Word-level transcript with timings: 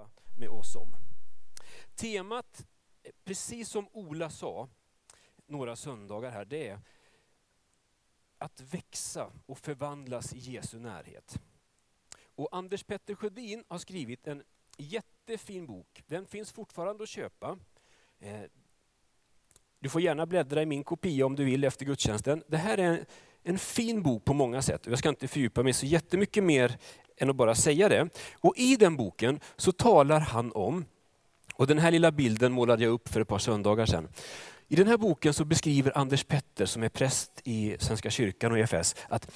tala 0.00 0.10
med 0.36 0.48
oss 0.48 0.76
om. 0.76 0.96
Temat, 1.94 2.66
precis 3.24 3.68
som 3.68 3.88
Ola 3.92 4.30
sa 4.30 4.68
några 5.46 5.76
söndagar 5.76 6.30
här, 6.30 6.44
det 6.44 6.68
är 6.68 6.80
att 8.38 8.60
växa 8.60 9.32
och 9.46 9.58
förvandlas 9.58 10.32
i 10.32 10.38
Jesu 10.38 10.78
närhet. 10.78 11.40
Och 12.22 12.48
Anders 12.52 12.84
Petter 12.84 13.14
Sjödin 13.14 13.64
har 13.68 13.78
skrivit 13.78 14.26
en 14.26 14.42
jättefin 14.76 15.66
bok. 15.66 16.02
Den 16.06 16.26
finns 16.26 16.52
fortfarande 16.52 17.02
att 17.02 17.08
köpa. 17.08 17.58
Eh, 18.18 18.42
du 19.78 19.88
får 19.88 20.00
gärna 20.00 20.26
bläddra 20.26 20.62
i 20.62 20.66
min 20.66 20.84
kopia 20.84 21.26
om 21.26 21.36
du 21.36 21.44
vill 21.44 21.64
efter 21.64 21.84
gudstjänsten. 21.84 22.42
Det 22.48 22.56
här 22.56 22.78
är 22.78 23.06
en 23.44 23.58
fin 23.58 24.02
bok 24.02 24.24
på 24.24 24.34
många 24.34 24.62
sätt. 24.62 24.86
Jag 24.86 24.98
ska 24.98 25.08
inte 25.08 25.28
fördjupa 25.28 25.62
mig 25.62 25.72
så 25.72 25.86
jättemycket 25.86 26.44
mer 26.44 26.78
än 27.16 27.30
att 27.30 27.36
bara 27.36 27.54
säga 27.54 27.88
det. 27.88 28.08
Och 28.32 28.54
i 28.56 28.76
den 28.76 28.96
boken 28.96 29.40
så 29.56 29.72
talar 29.72 30.20
han 30.20 30.52
om, 30.52 30.84
och 31.54 31.66
den 31.66 31.78
här 31.78 31.90
lilla 31.90 32.10
bilden 32.12 32.52
målade 32.52 32.84
jag 32.84 32.92
upp 32.92 33.08
för 33.08 33.20
ett 33.20 33.28
par 33.28 33.38
söndagar 33.38 33.86
sedan. 33.86 34.08
I 34.68 34.76
den 34.76 34.86
här 34.86 34.96
boken 34.96 35.34
så 35.34 35.44
beskriver 35.44 35.98
Anders 35.98 36.24
Petter, 36.24 36.66
som 36.66 36.82
är 36.82 36.88
präst 36.88 37.30
i 37.44 37.76
Svenska 37.80 38.10
kyrkan 38.10 38.52
och 38.52 38.58
EFS, 38.58 38.96
att 39.08 39.30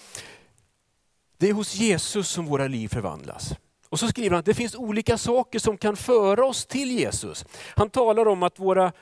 det 1.39 1.49
är 1.49 1.53
hos 1.53 1.75
Jesus 1.75 2.29
som 2.29 2.47
våra 2.47 2.69
liv 2.69 2.89
förvandlas. 2.89 3.55
Och 3.89 4.01
så 4.01 4.09
skriver 4.09 4.31
han 4.31 4.39
att 4.39 4.47
det 4.47 4.55
finns 4.55 4.75
olika 4.75 5.19
saker 5.19 5.59
som 5.59 5.79
kan 5.79 5.97
föra 5.97 6.47
oss 6.47 6.67
till 6.67 6.91
Jesus. 6.91 7.45
Han 7.77 7.91
talar 7.91 8.29
om 8.29 8.43
att 8.43 8.59
våra 8.59 8.93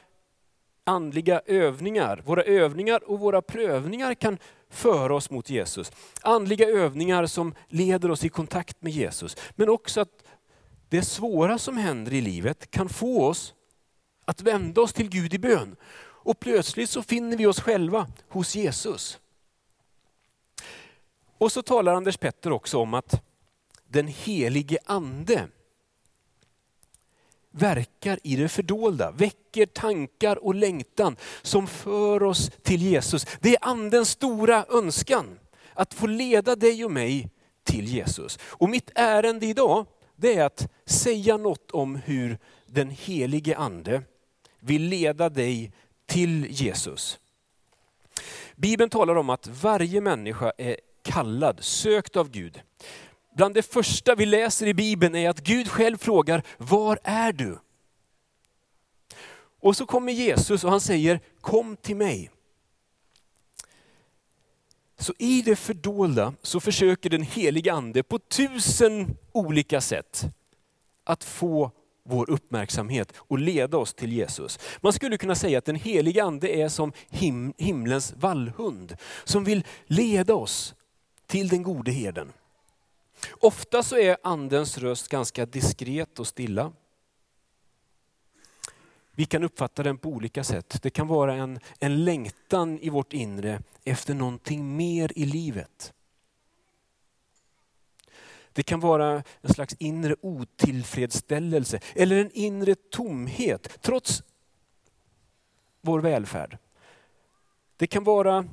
andliga 0.84 1.40
övningar, 1.46 2.22
våra 2.24 2.42
övningar 2.42 3.10
och 3.10 3.20
våra 3.20 3.42
prövningar 3.42 4.14
kan 4.14 4.38
föra 4.70 5.14
oss 5.14 5.30
mot 5.30 5.50
Jesus. 5.50 5.92
Andliga 6.22 6.68
övningar 6.68 7.26
som 7.26 7.54
leder 7.68 8.10
oss 8.10 8.24
i 8.24 8.28
kontakt 8.28 8.82
med 8.82 8.92
Jesus. 8.92 9.36
Men 9.50 9.68
också 9.68 10.00
att 10.00 10.24
det 10.88 11.02
svåra 11.02 11.58
som 11.58 11.76
händer 11.76 12.12
i 12.12 12.20
livet 12.20 12.70
kan 12.70 12.88
få 12.88 13.26
oss 13.26 13.54
att 14.24 14.40
vända 14.42 14.80
oss 14.80 14.92
till 14.92 15.08
Gud 15.08 15.34
i 15.34 15.38
bön. 15.38 15.76
Och 16.24 16.40
plötsligt 16.40 16.90
så 16.90 17.02
finner 17.02 17.36
vi 17.36 17.46
oss 17.46 17.60
själva 17.60 18.06
hos 18.28 18.56
Jesus. 18.56 19.18
Och 21.38 21.52
så 21.52 21.62
talar 21.62 21.94
Anders 21.94 22.16
Petter 22.16 22.52
också 22.52 22.78
om 22.78 22.94
att 22.94 23.22
den 23.86 24.06
helige 24.06 24.78
ande 24.84 25.48
verkar 27.52 28.18
i 28.22 28.36
det 28.36 28.48
fördolda, 28.48 29.10
väcker 29.10 29.66
tankar 29.66 30.44
och 30.44 30.54
längtan 30.54 31.16
som 31.42 31.66
för 31.66 32.22
oss 32.22 32.50
till 32.62 32.82
Jesus. 32.82 33.26
Det 33.40 33.48
är 33.48 33.58
andens 33.60 34.10
stora 34.10 34.64
önskan, 34.68 35.38
att 35.74 35.94
få 35.94 36.06
leda 36.06 36.56
dig 36.56 36.84
och 36.84 36.90
mig 36.90 37.30
till 37.64 37.84
Jesus. 37.84 38.38
Och 38.42 38.68
mitt 38.68 38.90
ärende 38.94 39.46
idag, 39.46 39.86
det 40.16 40.34
är 40.34 40.44
att 40.44 40.72
säga 40.84 41.36
något 41.36 41.70
om 41.70 41.96
hur 41.96 42.38
den 42.66 42.90
helige 42.90 43.56
ande 43.56 44.02
vill 44.60 44.82
leda 44.82 45.28
dig 45.28 45.72
till 46.06 46.46
Jesus. 46.50 47.18
Bibeln 48.56 48.90
talar 48.90 49.14
om 49.14 49.30
att 49.30 49.46
varje 49.46 50.00
människa 50.00 50.52
är 50.58 50.76
kallad, 51.02 51.56
sökt 51.60 52.16
av 52.16 52.30
Gud. 52.30 52.60
Bland 53.34 53.54
det 53.54 53.62
första 53.62 54.14
vi 54.14 54.26
läser 54.26 54.66
i 54.66 54.74
Bibeln 54.74 55.14
är 55.14 55.30
att 55.30 55.40
Gud 55.40 55.68
själv 55.68 55.98
frågar, 55.98 56.42
var 56.58 56.98
är 57.02 57.32
du? 57.32 57.58
Och 59.60 59.76
så 59.76 59.86
kommer 59.86 60.12
Jesus 60.12 60.64
och 60.64 60.70
han 60.70 60.80
säger, 60.80 61.20
kom 61.40 61.76
till 61.76 61.96
mig. 61.96 62.30
Så 64.98 65.14
i 65.18 65.42
det 65.42 65.56
fördolda 65.56 66.34
så 66.42 66.60
försöker 66.60 67.10
den 67.10 67.22
helige 67.22 67.72
ande 67.72 68.02
på 68.02 68.18
tusen 68.18 69.16
olika 69.32 69.80
sätt 69.80 70.24
att 71.04 71.24
få 71.24 71.70
vår 72.04 72.30
uppmärksamhet 72.30 73.12
och 73.16 73.38
leda 73.38 73.76
oss 73.76 73.94
till 73.94 74.12
Jesus. 74.12 74.58
Man 74.80 74.92
skulle 74.92 75.18
kunna 75.18 75.34
säga 75.34 75.58
att 75.58 75.64
den 75.64 75.76
helige 75.76 76.24
ande 76.24 76.48
är 76.48 76.68
som 76.68 76.92
him 77.10 77.54
himlens 77.58 78.14
vallhund 78.16 78.96
som 79.24 79.44
vill 79.44 79.64
leda 79.86 80.34
oss 80.34 80.74
till 81.26 81.48
den 81.48 81.62
gode 81.62 81.90
herden. 81.90 82.32
Ofta 83.30 83.82
så 83.82 83.98
är 83.98 84.16
andens 84.22 84.78
röst 84.78 85.08
ganska 85.08 85.46
diskret 85.46 86.18
och 86.18 86.26
stilla. 86.26 86.72
Vi 89.14 89.24
kan 89.24 89.44
uppfatta 89.44 89.82
den 89.82 89.98
på 89.98 90.08
olika 90.08 90.44
sätt. 90.44 90.78
Det 90.82 90.90
kan 90.90 91.06
vara 91.06 91.34
en, 91.34 91.60
en 91.78 92.04
längtan 92.04 92.78
i 92.78 92.88
vårt 92.88 93.12
inre 93.12 93.62
efter 93.84 94.14
någonting 94.14 94.76
mer 94.76 95.12
i 95.16 95.24
livet. 95.24 95.92
Det 98.52 98.62
kan 98.62 98.80
vara 98.80 99.22
en 99.40 99.54
slags 99.54 99.76
inre 99.78 100.16
otillfredsställelse 100.20 101.80
eller 101.94 102.16
en 102.16 102.30
inre 102.32 102.74
tomhet 102.74 103.78
trots 103.80 104.22
vår 105.80 106.00
välfärd. 106.00 106.58
Det 107.76 107.86
kan 107.86 108.04
vara 108.04 108.44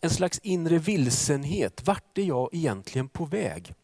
en 0.00 0.10
slags 0.10 0.38
inre 0.38 0.78
vilsenhet. 0.78 1.86
Vart 1.86 2.18
är 2.18 2.22
jag 2.22 2.54
egentligen 2.54 3.08
på 3.08 3.24
väg? 3.24 3.74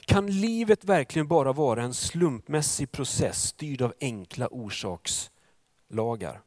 Kan 0.00 0.26
livet 0.26 0.84
verkligen 0.84 1.28
bara 1.28 1.52
vara 1.52 1.82
en 1.82 1.94
slumpmässig 1.94 2.92
process 2.92 3.42
styrd 3.42 3.82
av 3.82 3.94
enkla 4.00 4.48
orsakslagar? 4.48 6.40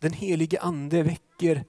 Den 0.00 0.12
helige 0.12 0.60
ande 0.60 1.02
väcker 1.02 1.64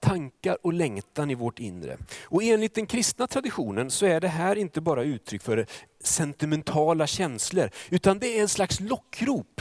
tankar 0.00 0.58
och 0.62 0.72
längtan 0.72 1.30
i 1.30 1.34
vårt 1.34 1.58
inre. 1.58 1.98
Och 2.24 2.42
enligt 2.42 2.74
den 2.74 2.86
kristna 2.86 3.26
traditionen 3.26 3.90
så 3.90 4.06
är 4.06 4.20
det 4.20 4.28
här 4.28 4.56
inte 4.56 4.80
bara 4.80 5.02
uttryck 5.02 5.42
för 5.42 5.66
sentimentala 6.00 7.06
känslor, 7.06 7.70
utan 7.90 8.18
det 8.18 8.38
är 8.38 8.42
en 8.42 8.48
slags 8.48 8.80
lockrop. 8.80 9.60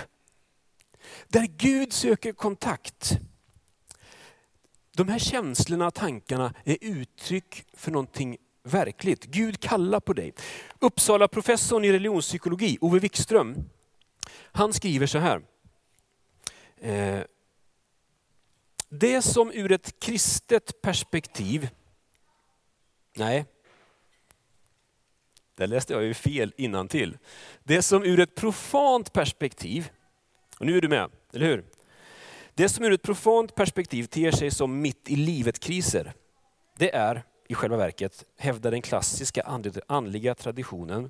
Där 1.27 1.47
Gud 1.57 1.93
söker 1.93 2.33
kontakt 2.33 3.19
de 4.99 5.07
här 5.07 5.19
känslorna 5.19 5.87
och 5.87 5.93
tankarna 5.93 6.53
är 6.65 6.77
uttryck 6.81 7.65
för 7.73 7.91
någonting 7.91 8.37
verkligt. 8.63 9.25
Gud 9.25 9.59
kallar 9.59 9.99
på 9.99 10.13
dig. 10.13 10.33
Uppsala 10.79 11.27
professorn 11.27 11.85
i 11.85 11.91
religionspsykologi, 11.91 12.77
Ove 12.81 12.99
Wikström, 12.99 13.69
han 14.51 14.73
skriver 14.73 15.07
så 15.07 15.17
här. 15.17 15.41
Eh, 16.77 17.23
Det 18.89 19.21
som 19.21 19.51
ur 19.51 19.71
ett 19.71 19.99
kristet 19.99 20.81
perspektiv, 20.81 21.69
nej, 23.15 23.45
där 25.55 25.67
läste 25.67 25.93
jag 25.93 26.03
ju 26.03 26.13
fel 26.13 26.53
innan 26.57 26.87
till. 26.87 27.17
Det 27.63 27.81
som 27.81 28.03
ur 28.03 28.19
ett 28.19 28.35
profant 28.35 29.13
perspektiv, 29.13 29.89
och 30.59 30.65
nu 30.65 30.77
är 30.77 30.81
du 30.81 30.87
med, 30.87 31.11
eller 31.33 31.45
hur? 31.45 31.65
Det 32.59 32.69
som 32.69 32.85
ur 32.85 32.93
ett 32.93 33.01
profant 33.01 33.55
perspektiv 33.55 34.03
ter 34.03 34.31
sig 34.31 34.51
som 34.51 34.81
mitt 34.81 35.09
i 35.09 35.15
livet-kriser, 35.15 36.13
det 36.77 36.95
är 36.95 37.23
i 37.47 37.53
själva 37.53 37.77
verket, 37.77 38.25
hävdar 38.37 38.71
den 38.71 38.81
klassiska 38.81 39.43
andliga 39.87 40.35
traditionen, 40.35 41.09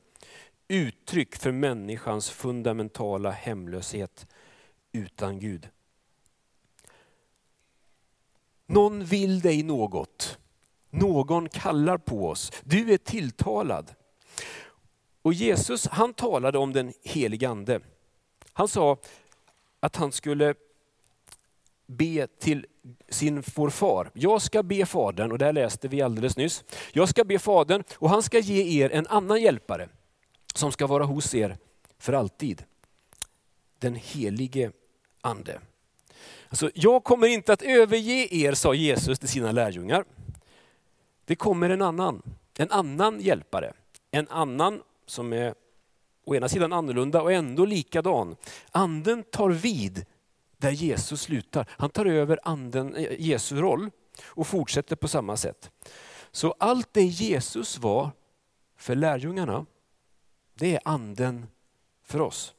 uttryck 0.68 1.36
för 1.36 1.52
människans 1.52 2.30
fundamentala 2.30 3.32
hemlöshet 3.32 4.28
utan 4.92 5.40
Gud. 5.40 5.70
Någon 8.66 9.06
vill 9.06 9.40
dig 9.40 9.64
något. 9.64 10.38
Någon 10.90 11.50
kallar 11.50 11.98
på 11.98 12.28
oss. 12.28 12.52
Du 12.64 12.94
är 12.94 12.98
tilltalad. 12.98 13.96
Och 15.22 15.34
Jesus 15.34 15.88
han 15.88 16.14
talade 16.14 16.58
om 16.58 16.74
den 16.74 16.94
helige 17.04 17.50
ande. 17.50 17.80
Han 18.54 18.68
sa 18.68 18.98
att 19.80 19.96
han 19.96 20.12
skulle 20.12 20.56
be 21.90 22.28
till 22.28 22.66
sin 23.10 23.44
vår 23.56 23.70
far. 23.70 24.12
Jag 24.14 24.42
ska 24.42 24.64
be 24.64 24.86
fadern, 24.86 25.32
och 25.32 25.38
det 25.38 25.46
här 25.46 25.54
läste 25.54 25.88
vi 25.88 26.02
alldeles 26.02 26.38
nyss. 26.38 26.64
Jag 26.92 27.10
ska 27.10 27.24
be 27.24 27.40
fadern 27.40 27.84
och 27.94 28.10
han 28.10 28.24
ska 28.24 28.40
ge 28.40 28.84
er 28.84 28.90
en 28.90 29.08
annan 29.08 29.42
hjälpare 29.42 29.90
som 30.56 30.72
ska 30.72 30.88
vara 30.88 31.04
hos 31.04 31.36
er 31.36 31.58
för 32.00 32.14
alltid. 32.14 32.64
Den 33.80 33.96
helige 33.96 34.72
ande. 35.22 35.60
Alltså, 36.50 36.72
jag 36.74 37.04
kommer 37.04 37.28
inte 37.28 37.54
att 37.54 37.62
överge 37.62 38.36
er, 38.36 38.54
sa 38.54 38.74
Jesus 38.74 39.20
till 39.20 39.30
sina 39.30 39.52
lärjungar. 39.52 40.06
Det 41.26 41.36
kommer 41.36 41.70
en 41.70 41.82
annan, 41.82 42.22
en 42.58 42.72
annan 42.72 43.22
hjälpare. 43.22 43.74
En 44.12 44.28
annan 44.28 44.82
som 45.06 45.34
är 45.34 45.54
å 46.26 46.36
ena 46.36 46.50
sidan 46.50 46.74
annorlunda 46.74 47.22
och 47.22 47.32
ändå 47.32 47.66
likadan. 47.66 48.36
Anden 48.72 49.24
tar 49.24 49.50
vid 49.50 50.06
där 50.60 50.72
Jesus 50.72 51.22
slutar. 51.22 51.66
Han 51.70 51.90
tar 51.90 52.06
över 52.06 52.40
anden, 52.44 52.96
eh, 52.96 53.22
Jesu 53.22 53.62
roll 53.62 53.90
och 54.26 54.48
fortsätter 54.48 54.96
på 54.96 55.08
samma 55.08 55.38
sätt. 55.38 55.72
Så 56.32 56.56
allt 56.60 56.94
det 56.94 57.04
Jesus 57.04 57.78
var 57.78 58.12
för 58.78 58.96
lärjungarna, 58.96 59.66
det 60.54 60.76
är 60.76 60.82
anden 60.86 61.48
för 62.04 62.22
oss. 62.22 62.54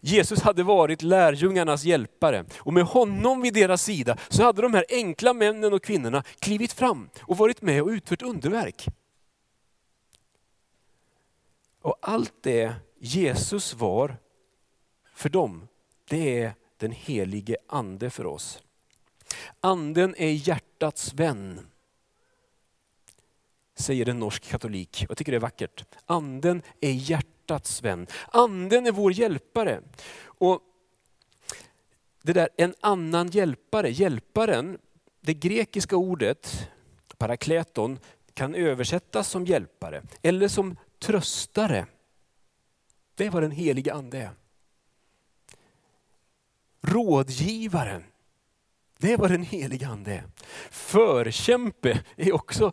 Jesus 0.00 0.40
hade 0.40 0.62
varit 0.62 1.02
lärjungarnas 1.02 1.84
hjälpare 1.84 2.44
och 2.58 2.72
med 2.72 2.84
honom 2.84 3.40
vid 3.40 3.54
deras 3.54 3.82
sida 3.82 4.16
så 4.28 4.42
hade 4.42 4.62
de 4.62 4.74
här 4.74 4.84
enkla 4.88 5.34
männen 5.34 5.72
och 5.72 5.82
kvinnorna 5.82 6.22
klivit 6.38 6.72
fram 6.72 7.08
och 7.20 7.36
varit 7.36 7.62
med 7.62 7.82
och 7.82 7.88
utfört 7.88 8.22
underverk. 8.22 8.86
Och 11.82 11.98
allt 12.00 12.42
det 12.42 12.74
Jesus 12.98 13.74
var 13.74 14.16
för 15.14 15.28
dem, 15.28 15.68
det 16.08 16.42
är 16.42 16.54
den 16.76 16.92
helige 16.92 17.56
ande 17.68 18.10
för 18.10 18.26
oss. 18.26 18.62
Anden 19.60 20.14
är 20.18 20.48
hjärtats 20.48 21.14
vän, 21.14 21.66
säger 23.74 24.08
en 24.08 24.18
norsk 24.18 24.42
katolik. 24.42 25.04
Jag 25.08 25.18
tycker 25.18 25.32
det 25.32 25.38
är 25.38 25.40
vackert. 25.40 25.84
Anden 26.06 26.62
är 26.80 26.90
hjärtats 26.90 27.82
vän. 27.82 28.06
Anden 28.28 28.86
är 28.86 28.92
vår 28.92 29.12
hjälpare. 29.12 29.80
Och 30.22 30.60
det 32.22 32.32
där 32.32 32.48
en 32.56 32.74
annan 32.80 33.28
hjälpare, 33.28 33.90
hjälparen, 33.90 34.78
det 35.20 35.34
grekiska 35.34 35.96
ordet 35.96 36.68
parakleton 37.18 37.98
kan 38.34 38.54
översättas 38.54 39.28
som 39.28 39.44
hjälpare 39.44 40.02
eller 40.22 40.48
som 40.48 40.76
tröstare. 40.98 41.86
Det 43.14 43.26
är 43.26 43.30
vad 43.30 43.42
den 43.42 43.50
heliga 43.50 43.94
ande 43.94 44.18
är. 44.18 44.30
Rådgivaren, 46.86 48.04
det 48.98 49.12
är 49.12 49.16
vad 49.16 49.30
den 49.30 49.42
helige 49.42 49.88
ande 49.88 50.12
är. 50.12 50.24
Förkämpe 50.70 52.04
är 52.16 52.32
också 52.32 52.72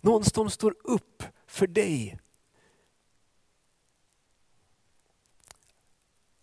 någon 0.00 0.24
som 0.24 0.50
står 0.50 0.74
upp 0.84 1.22
för 1.46 1.66
dig. 1.66 2.18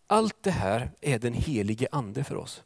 Allt 0.07 0.43
det 0.43 0.51
här 0.51 0.91
är 1.01 1.19
den 1.19 1.33
helige 1.33 1.87
ande 1.91 2.23
för 2.23 2.35
oss. 2.35 2.63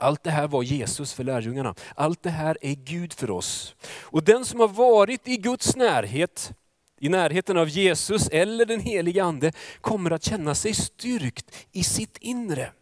Allt 0.00 0.22
det 0.22 0.30
här 0.30 0.48
var 0.48 0.62
Jesus 0.62 1.12
för 1.12 1.24
lärjungarna. 1.24 1.74
Allt 1.94 2.22
det 2.22 2.30
här 2.30 2.58
är 2.60 2.74
Gud 2.74 3.12
för 3.12 3.30
oss. 3.30 3.74
Och 4.02 4.24
den 4.24 4.44
som 4.44 4.60
har 4.60 4.68
varit 4.68 5.28
i 5.28 5.36
Guds 5.36 5.76
närhet, 5.76 6.52
i 6.98 7.08
närheten 7.08 7.56
av 7.56 7.68
Jesus 7.68 8.28
eller 8.28 8.66
den 8.66 8.80
helige 8.80 9.24
ande, 9.24 9.52
kommer 9.80 10.10
att 10.10 10.22
känna 10.22 10.54
sig 10.54 10.74
styrkt 10.74 11.66
i 11.72 11.84
sitt 11.84 12.18
inre. 12.18 12.72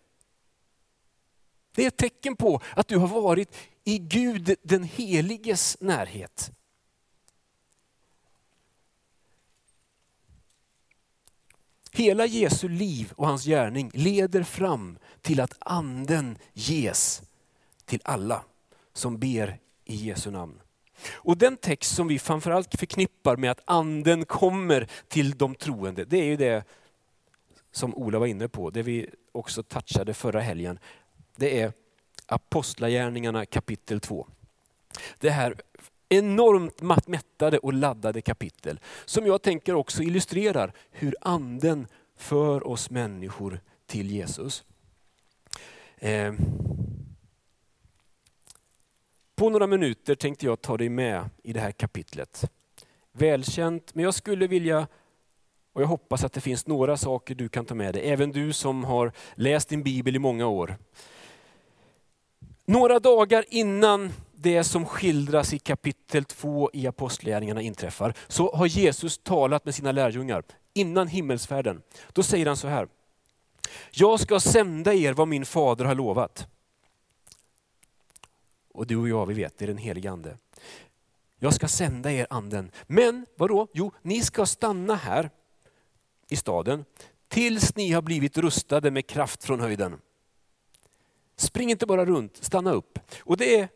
Det 1.77 1.83
är 1.83 1.89
ett 1.89 1.97
tecken 1.97 2.37
på 2.37 2.61
att 2.77 2.89
du 2.89 2.97
har 2.97 3.09
varit 3.09 3.57
i 3.85 3.99
Gud 3.99 4.55
den 4.63 4.85
heliges 4.85 5.77
närhet. 5.81 6.51
Hela 11.93 12.27
Jesu 12.27 12.69
liv 12.69 13.13
och 13.17 13.27
hans 13.27 13.45
gärning 13.45 13.91
leder 13.95 14.43
fram 14.43 14.99
till 15.21 15.41
att 15.41 15.55
anden 15.59 16.39
ges 16.53 17.23
till 17.85 18.01
alla 18.05 18.45
som 18.93 19.19
ber 19.19 19.59
i 19.85 19.95
Jesu 19.95 20.31
namn. 20.31 20.61
Och 21.13 21.37
den 21.37 21.57
text 21.57 21.95
som 21.95 22.09
vi 22.09 22.19
framförallt 22.19 22.79
förknippar 22.79 23.37
med 23.37 23.51
att 23.51 23.61
anden 23.65 24.25
kommer 24.25 24.89
till 25.09 25.31
de 25.39 25.55
troende, 25.55 26.05
det 26.05 26.19
är 26.19 26.25
ju 26.25 26.37
det 26.37 26.65
som 27.71 27.95
Ola 27.95 28.19
var 28.19 28.27
inne 28.27 28.49
på, 28.49 28.71
det 28.71 28.83
vi 28.83 29.11
också 29.33 29.63
touchade 29.63 30.15
förra 30.15 30.41
helgen. 30.41 30.79
Det 31.37 31.61
är 31.61 31.73
Apostlagärningarna 32.27 33.47
kapitel 33.47 34.01
2. 34.01 34.27
Det 35.19 35.31
här 35.31 35.61
enormt 36.09 37.09
mättade 37.09 37.59
och 37.59 37.73
laddade 37.73 38.21
kapitel 38.21 38.81
som 39.05 39.27
jag 39.27 39.43
tänker 39.43 39.75
också 39.75 40.03
illustrerar 40.03 40.73
hur 40.91 41.15
anden 41.21 41.87
för 42.17 42.67
oss 42.67 42.91
människor 42.91 43.61
till 43.87 44.11
Jesus. 44.11 44.65
Eh, 45.99 46.35
på 49.37 49.51
några 49.51 49.67
minuter 49.67 50.15
tänkte 50.15 50.47
jag 50.47 50.61
ta 50.61 50.77
dig 50.77 50.89
med 50.89 51.31
i 51.43 51.53
det 51.53 51.61
här 51.61 51.73
kapitlet. 51.73 52.51
Välkänt, 53.13 53.95
men 53.95 54.05
jag 54.05 54.15
skulle 54.15 54.47
vilja, 54.47 54.87
och 55.73 55.83
jag 55.83 55.87
hoppas 55.87 56.25
att 56.25 56.33
det 56.33 56.41
finns 56.41 56.67
några 56.67 56.97
saker 56.97 57.35
du 57.35 57.49
kan 57.49 57.65
ta 57.65 57.75
med 57.75 57.95
dig, 57.95 58.11
även 58.11 58.33
du 58.33 58.53
som 58.53 58.85
har 58.85 59.13
läst 59.35 59.69
din 59.69 59.83
bibel 59.83 60.17
i 60.17 60.19
många 60.19 60.47
år. 60.47 60.77
Några 62.69 62.99
dagar 62.99 63.45
innan 63.49 64.13
det 64.35 64.65
som 64.65 64.87
skildras 64.87 65.53
i 65.53 65.59
kapitel 65.59 66.25
2 66.25 66.71
i 66.73 66.87
Apostlagärningarna 66.87 67.63
inträffar, 67.63 68.15
så 68.29 68.55
har 68.55 68.67
Jesus 68.67 69.19
talat 69.19 69.65
med 69.65 69.75
sina 69.75 69.93
lärjungar 69.93 70.45
innan 70.75 71.09
himmelsfärden. 71.09 71.83
Då 72.13 72.23
säger 72.23 72.47
han 72.47 72.57
så 72.57 72.69
här, 72.69 72.89
jag 73.91 74.21
ska 74.21 74.41
sända 74.41 74.95
er 74.95 75.13
vad 75.13 75.29
min 75.29 75.47
fader 75.47 75.85
har 75.85 75.95
lovat. 75.95 76.47
Och 78.73 78.87
du 78.87 78.97
och 78.97 79.09
jag, 79.09 79.27
vi 79.27 79.35
vet, 79.35 79.59
det 79.59 79.65
är 79.65 79.67
den 79.67 79.79
helige 79.79 80.11
ande. 80.11 80.37
Jag 81.39 81.55
ska 81.55 81.69
sända 81.69 82.13
er 82.13 82.27
anden. 82.31 82.71
Men 82.87 83.27
vadå? 83.37 83.69
Jo, 83.73 83.93
ni 84.03 84.23
ska 84.23 84.47
stanna 84.47 84.95
här 84.95 85.31
i 86.29 86.37
staden 86.37 86.85
tills 87.29 87.77
ni 87.77 87.93
har 87.93 88.03
blivit 88.03 88.39
rustade 88.39 88.91
med 88.91 89.07
kraft 89.07 89.45
från 89.45 89.61
höjden. 89.61 89.99
Spring 91.37 91.71
inte 91.71 91.87
bara 91.87 92.05
runt, 92.05 92.37
stanna 92.45 92.73
upp. 92.73 92.99
Och 93.21 93.37
det 93.37 93.61
är 93.61 93.69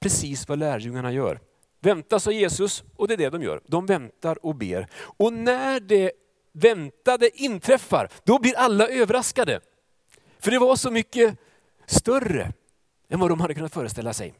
precis 0.00 0.48
vad 0.48 0.58
lärjungarna 0.58 1.12
gör. 1.12 1.40
Vänta, 1.80 2.20
sa 2.20 2.32
Jesus, 2.32 2.84
och 2.96 3.08
det 3.08 3.14
är 3.14 3.18
det 3.18 3.30
de 3.30 3.42
gör. 3.42 3.60
De 3.66 3.86
väntar 3.86 4.46
och 4.46 4.54
ber. 4.54 4.88
Och 4.96 5.32
när 5.32 5.80
det 5.80 6.12
väntade 6.52 7.42
inträffar, 7.42 8.08
då 8.24 8.38
blir 8.38 8.56
alla 8.56 8.88
överraskade. 8.88 9.60
För 10.38 10.50
det 10.50 10.58
var 10.58 10.76
så 10.76 10.90
mycket 10.90 11.38
större 11.86 12.52
än 13.08 13.20
vad 13.20 13.30
de 13.30 13.40
hade 13.40 13.54
kunnat 13.54 13.74
föreställa 13.74 14.12
sig. 14.12 14.34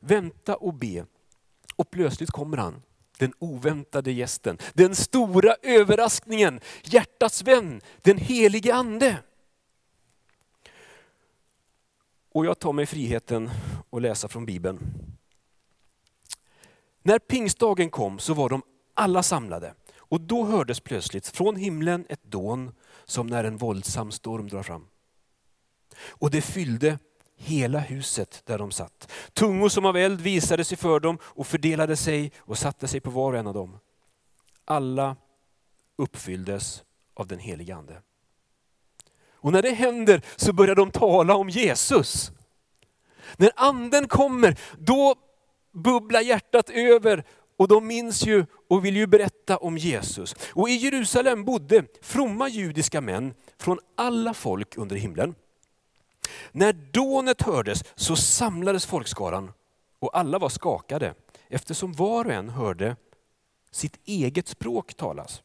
Vänta 0.00 0.56
och 0.56 0.74
be. 0.74 1.06
Och 1.76 1.90
plötsligt 1.90 2.30
kommer 2.30 2.56
han, 2.56 2.82
den 3.18 3.32
oväntade 3.38 4.12
gästen, 4.12 4.58
den 4.74 4.94
stora 4.94 5.56
överraskningen, 5.62 6.60
hjärtats 6.82 7.42
vän, 7.42 7.80
den 8.02 8.18
helige 8.18 8.74
ande. 8.74 9.16
Och 12.38 12.46
jag 12.46 12.58
tar 12.58 12.72
mig 12.72 12.86
friheten 12.86 13.50
att 13.90 14.02
läsa 14.02 14.28
från 14.28 14.46
Bibeln. 14.46 14.78
När 17.02 17.18
pingstdagen 17.18 17.90
kom 17.90 18.18
så 18.18 18.34
var 18.34 18.48
de 18.48 18.62
alla 18.94 19.22
samlade. 19.22 19.74
Och 19.96 20.20
då 20.20 20.44
hördes 20.44 20.80
plötsligt 20.80 21.26
från 21.26 21.56
himlen 21.56 22.06
ett 22.08 22.22
dån 22.22 22.72
som 23.04 23.26
när 23.26 23.44
en 23.44 23.56
våldsam 23.56 24.12
storm 24.12 24.48
drar 24.48 24.62
fram. 24.62 24.86
Och 25.96 26.30
det 26.30 26.42
fyllde 26.42 26.98
hela 27.36 27.78
huset 27.78 28.42
där 28.44 28.58
de 28.58 28.70
satt. 28.70 29.12
Tungor 29.32 29.68
som 29.68 29.86
av 29.86 29.96
eld 29.96 30.20
visade 30.20 30.64
sig 30.64 30.78
för 30.78 31.00
dem 31.00 31.18
och 31.22 31.46
fördelade 31.46 31.96
sig 31.96 32.32
och 32.38 32.58
satte 32.58 32.88
sig 32.88 33.00
på 33.00 33.10
var 33.10 33.32
och 33.32 33.38
en 33.38 33.46
av 33.46 33.54
dem. 33.54 33.78
Alla 34.64 35.16
uppfylldes 35.96 36.84
av 37.14 37.26
den 37.26 37.38
helige 37.38 37.76
Ande. 37.76 38.02
Och 39.40 39.52
när 39.52 39.62
det 39.62 39.70
händer 39.70 40.22
så 40.36 40.52
börjar 40.52 40.74
de 40.74 40.90
tala 40.90 41.36
om 41.36 41.48
Jesus. 41.48 42.30
När 43.36 43.50
anden 43.56 44.08
kommer, 44.08 44.58
då 44.78 45.14
bubblar 45.72 46.20
hjärtat 46.20 46.70
över 46.70 47.24
och 47.56 47.68
de 47.68 47.86
minns 47.86 48.26
ju 48.26 48.46
och 48.68 48.84
vill 48.84 48.96
ju 48.96 49.06
berätta 49.06 49.56
om 49.56 49.78
Jesus. 49.78 50.34
Och 50.52 50.68
i 50.68 50.72
Jerusalem 50.72 51.44
bodde 51.44 51.84
fromma 52.02 52.48
judiska 52.48 53.00
män 53.00 53.34
från 53.58 53.78
alla 53.94 54.34
folk 54.34 54.76
under 54.76 54.96
himlen. 54.96 55.34
När 56.52 56.72
dånet 56.72 57.42
hördes 57.42 57.84
så 57.94 58.16
samlades 58.16 58.86
folkskaran 58.86 59.52
och 59.98 60.18
alla 60.18 60.38
var 60.38 60.48
skakade 60.48 61.14
eftersom 61.48 61.92
var 61.92 62.24
och 62.24 62.32
en 62.32 62.48
hörde 62.48 62.96
sitt 63.70 63.98
eget 64.04 64.48
språk 64.48 64.94
talas. 64.94 65.42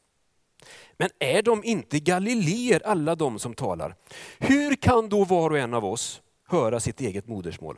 Men 0.98 1.10
är 1.20 1.42
de 1.42 1.64
inte 1.64 2.00
galileer 2.00 2.82
alla 2.86 3.16
de 3.16 3.40
som 3.40 3.54
talar? 3.54 3.96
Hur 4.40 4.76
kan 4.76 5.10
då 5.10 5.24
var 5.24 5.50
och 5.50 5.58
en 5.58 5.74
av 5.74 5.86
oss 5.86 6.22
höra 6.48 6.80
sitt 6.80 7.02
eget 7.02 7.28
modersmål? 7.28 7.78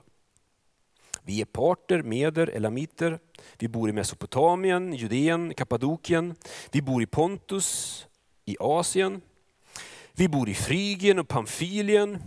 Vi 1.24 1.42
är 1.42 1.46
parter, 1.46 2.02
meder, 2.02 2.48
elamiter. 2.48 3.20
Vi 3.58 3.68
bor 3.68 3.90
i 3.90 3.94
Mesopotamien, 3.94 4.94
Judeen, 4.94 5.54
Kappadokien. 5.54 6.36
Vi 6.72 6.82
bor 6.82 7.04
i 7.04 7.06
Pontus, 7.06 8.08
i 8.46 8.58
Asien. 8.60 9.22
Vi 10.14 10.28
bor 10.28 10.50
i 10.50 10.54
Frygien 10.54 11.20
och 11.20 11.28
Pamfilien, 11.28 12.24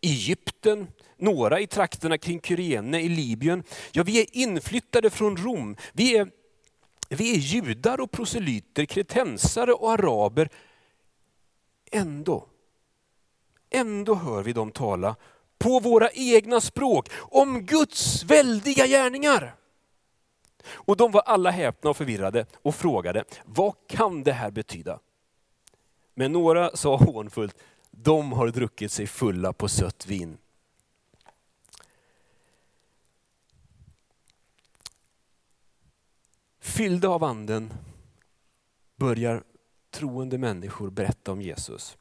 Egypten, 0.00 0.86
några 1.16 1.60
i 1.60 1.66
trakterna 1.66 2.18
kring 2.18 2.40
Kyrene 2.40 3.00
i 3.00 3.08
Libyen. 3.08 3.62
Ja, 3.92 4.02
vi 4.02 4.20
är 4.20 4.26
inflyttade 4.36 5.10
från 5.10 5.36
Rom. 5.36 5.76
Vi 5.92 6.16
är 6.16 6.28
vi 7.14 7.34
är 7.34 7.38
judar 7.38 8.00
och 8.00 8.10
proselyter, 8.10 8.84
kretensare 8.84 9.72
och 9.72 9.92
araber. 9.92 10.48
Ändå, 11.90 12.46
ändå 13.70 14.14
hör 14.14 14.42
vi 14.42 14.52
dem 14.52 14.70
tala 14.70 15.16
på 15.58 15.80
våra 15.80 16.10
egna 16.10 16.60
språk 16.60 17.08
om 17.14 17.62
Guds 17.62 18.22
väldiga 18.22 18.86
gärningar. 18.86 19.54
Och 20.66 20.96
de 20.96 21.12
var 21.12 21.20
alla 21.20 21.50
häpna 21.50 21.90
och 21.90 21.96
förvirrade 21.96 22.46
och 22.62 22.74
frågade, 22.74 23.24
vad 23.44 23.74
kan 23.88 24.22
det 24.22 24.32
här 24.32 24.50
betyda? 24.50 24.98
Men 26.14 26.32
några 26.32 26.76
sa 26.76 26.96
hånfullt, 26.96 27.58
de 27.90 28.32
har 28.32 28.48
druckit 28.48 28.92
sig 28.92 29.06
fulla 29.06 29.52
på 29.52 29.68
sött 29.68 30.06
vin. 30.06 30.38
Fyllda 36.64 37.08
av 37.08 37.24
anden 37.24 37.72
börjar 38.96 39.42
troende 39.90 40.38
människor 40.38 40.90
berätta 40.90 41.32
om 41.32 41.42
Jesus. 41.42 41.96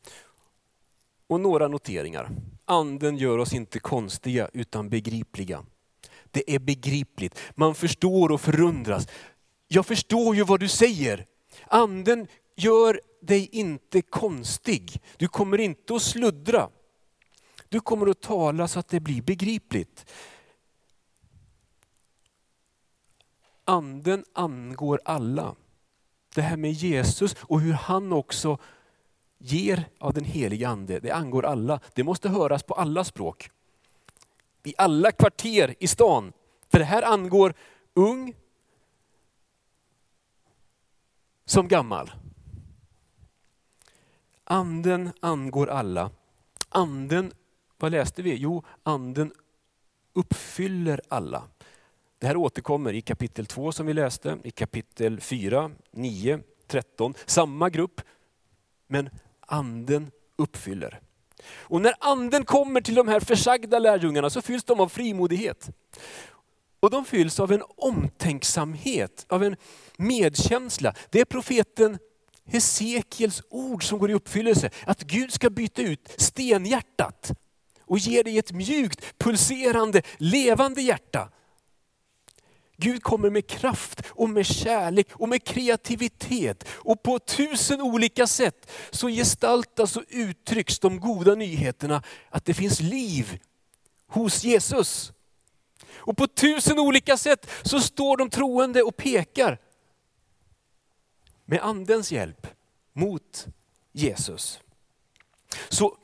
Och 1.28 1.40
några 1.40 1.68
noteringar. 1.68 2.30
Anden 2.66 3.18
gör 3.18 3.38
oss 3.38 3.54
inte 3.54 3.80
konstiga 3.80 4.50
utan 4.54 4.90
begripliga. 4.90 5.66
Det 6.32 6.56
är 6.56 6.60
begripligt. 6.60 7.40
Man 7.56 7.76
förstår 7.76 8.32
och 8.32 8.42
förundras. 8.42 9.08
Jag 9.68 9.86
förstår 9.86 10.36
ju 10.36 10.44
vad 10.44 10.60
du 10.60 10.68
säger. 10.68 11.26
Anden 11.68 12.28
gör 12.56 13.02
dig 13.22 13.50
inte 13.52 14.02
konstig. 14.02 15.02
Du 15.18 15.28
kommer 15.28 15.60
inte 15.60 15.96
att 15.96 16.02
sluddra. 16.02 16.70
Du 17.70 17.80
kommer 17.80 18.08
att 18.08 18.22
tala 18.22 18.68
så 18.68 18.80
att 18.80 18.88
det 18.88 19.00
blir 19.00 19.22
begripligt. 19.22 20.06
Anden 23.66 24.26
angår 24.34 25.02
alla. 25.06 25.56
Det 26.36 26.42
här 26.42 26.58
med 26.58 26.72
Jesus 26.72 27.36
och 27.40 27.62
hur 27.62 27.74
han 27.74 28.14
också 28.14 28.58
ger 29.38 29.86
av 30.00 30.14
den 30.14 30.24
heliga 30.24 30.70
ande, 30.70 31.00
det 31.00 31.12
angår 31.12 31.46
alla. 31.46 31.80
Det 31.94 32.04
måste 32.04 32.30
höras 32.30 32.64
på 32.64 32.74
alla 32.74 33.04
språk. 33.04 33.50
I 34.64 34.74
alla 34.78 35.12
kvarter 35.12 35.76
i 35.80 35.88
stan. 35.88 36.34
För 36.72 36.80
det 36.80 36.86
här 36.86 37.04
angår 37.04 37.54
ung 37.94 38.36
som 41.46 41.68
gammal. 41.68 42.12
Anden 44.44 45.12
angår 45.20 45.68
alla. 45.68 46.12
Anden, 46.70 47.32
vad 47.78 47.92
läste 47.92 48.22
vi? 48.22 48.36
Jo, 48.36 48.64
anden 48.84 49.34
uppfyller 50.14 51.02
alla. 51.08 51.44
Det 52.24 52.28
här 52.28 52.38
återkommer 52.38 52.94
i 52.94 53.02
kapitel 53.02 53.46
2 53.46 53.72
som 53.72 53.86
vi 53.86 53.94
läste, 53.94 54.38
i 54.44 54.52
kapitel 54.52 55.22
4, 55.22 55.72
9, 55.92 56.40
13. 56.68 57.14
Samma 57.26 57.70
grupp, 57.70 58.02
men 58.88 59.10
anden 59.40 60.12
uppfyller. 60.36 61.00
Och 61.46 61.82
när 61.82 61.94
anden 62.00 62.46
kommer 62.46 62.82
till 62.82 62.96
de 62.96 63.08
här 63.08 63.20
försagda 63.20 63.80
lärjungarna 63.80 64.30
så 64.30 64.42
fylls 64.42 64.64
de 64.64 64.80
av 64.80 64.90
frimodighet. 64.90 65.70
Och 66.80 66.90
de 66.90 67.06
fylls 67.06 67.40
av 67.40 67.52
en 67.52 67.64
omtänksamhet, 67.78 69.26
av 69.30 69.44
en 69.44 69.56
medkänsla. 69.98 70.94
Det 71.10 71.20
är 71.20 71.26
profeten 71.26 71.98
Hesekiels 72.46 73.42
ord 73.50 73.84
som 73.84 74.00
går 74.00 74.12
i 74.12 74.14
uppfyllelse. 74.14 74.70
Att 74.86 75.04
Gud 75.04 75.34
ska 75.34 75.50
byta 75.50 75.82
ut 75.82 76.14
stenhjärtat 76.18 77.32
och 77.82 77.98
ge 77.98 78.24
dig 78.24 78.38
ett 78.38 78.52
mjukt, 78.52 79.18
pulserande, 79.18 80.02
levande 80.18 80.82
hjärta. 80.82 81.30
Gud 82.84 83.04
kommer 83.04 83.30
med 83.30 83.48
kraft 83.48 84.02
och 84.10 84.30
med 84.30 84.46
kärlek 84.46 85.08
och 85.12 85.30
med 85.30 85.44
kreativitet. 85.44 86.70
Och 86.70 87.04
på 87.04 87.20
tusen 87.20 87.82
olika 87.82 88.28
sätt 88.28 88.72
så 88.92 89.08
gestaltas 89.08 89.98
och 89.98 90.04
uttrycks 90.10 90.80
de 90.80 91.00
goda 91.00 91.36
nyheterna 91.36 92.04
att 92.30 92.46
det 92.46 92.54
finns 92.54 92.80
liv 92.80 93.40
hos 94.08 94.44
Jesus. 94.44 95.12
Och 95.96 96.18
på 96.18 96.28
tusen 96.28 96.80
olika 96.80 97.18
sätt 97.18 97.50
så 97.62 97.80
står 97.80 98.18
de 98.18 98.30
troende 98.30 98.84
och 98.84 98.98
pekar 98.98 99.58
med 101.46 101.62
andens 101.62 102.12
hjälp 102.12 102.48
mot 102.94 103.46
Jesus. 103.92 104.60
Så 105.70 105.98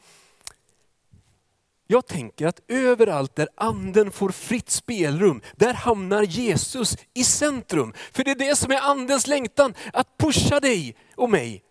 jag 1.91 2.07
tänker 2.07 2.47
att 2.47 2.61
överallt 2.67 3.35
där 3.35 3.47
anden 3.55 4.11
får 4.11 4.29
fritt 4.29 4.69
spelrum, 4.69 5.41
där 5.55 5.73
hamnar 5.73 6.23
Jesus 6.23 6.97
i 7.13 7.23
centrum. 7.23 7.93
För 8.11 8.23
det 8.23 8.31
är 8.31 8.35
det 8.35 8.55
som 8.55 8.71
är 8.71 8.81
andens 8.81 9.27
längtan, 9.27 9.73
att 9.93 10.17
pusha 10.17 10.59
dig 10.59 10.95
och 11.15 11.29
mig. 11.29 11.63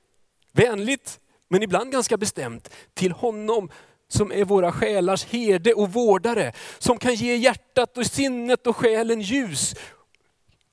Vänligt, 0.52 1.20
men 1.48 1.62
ibland 1.62 1.92
ganska 1.92 2.16
bestämt, 2.16 2.70
till 2.94 3.12
honom 3.12 3.70
som 4.08 4.32
är 4.32 4.44
våra 4.44 4.72
själars 4.72 5.24
herde 5.24 5.74
och 5.74 5.92
vårdare. 5.92 6.52
Som 6.78 6.98
kan 6.98 7.14
ge 7.14 7.36
hjärtat 7.36 7.98
och 7.98 8.06
sinnet 8.06 8.66
och 8.66 8.76
själen 8.76 9.20
ljus, 9.20 9.74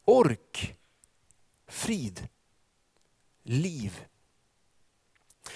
ork, 0.06 0.76
frid, 1.68 2.28
liv. 3.44 4.06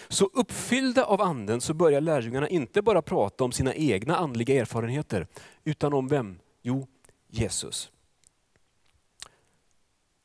Så 0.08 0.29
uppfyllda 0.34 1.06
av 1.06 1.22
anden 1.22 1.62
så 1.62 1.74
börjar 1.74 2.01
lärjungarna 2.01 2.50
inte 2.50 2.82
bara 2.82 3.01
prata 3.01 3.44
om 3.44 3.51
sina 3.51 3.74
egna 3.74 4.15
andliga 4.15 4.62
erfarenheter, 4.62 5.27
utan 5.63 5.94
om 5.94 6.08
vem? 6.08 6.39
Jo, 6.62 6.88
Jesus. 7.27 7.91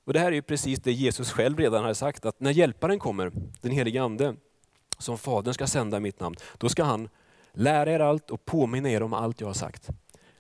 Och 0.05 0.13
Det 0.13 0.21
här 0.21 0.27
är 0.27 0.33
ju 0.33 0.43
precis 0.43 0.81
det 0.81 0.93
Jesus 0.93 1.31
själv 1.33 1.59
redan 1.59 1.85
har 1.85 1.95
sagt, 1.95 2.25
att 2.25 2.41
när 2.41 2.51
hjälparen 2.51 2.99
kommer, 2.99 3.33
den 3.61 3.71
helige 3.71 4.03
ande, 4.03 4.35
som 4.99 5.19
Fadern 5.19 5.55
ska 5.55 5.67
sända 5.67 5.97
i 5.97 6.01
mitt 6.01 6.21
namn, 6.21 6.37
då 6.59 6.69
ska 6.69 6.85
han 6.85 7.09
lära 7.53 7.93
er 7.93 8.01
allt 8.01 8.31
och 8.31 8.45
påminna 8.45 8.91
er 8.91 9.03
om 9.03 9.13
allt 9.13 9.41
jag 9.41 9.47
har 9.47 9.55
sagt. 9.55 9.89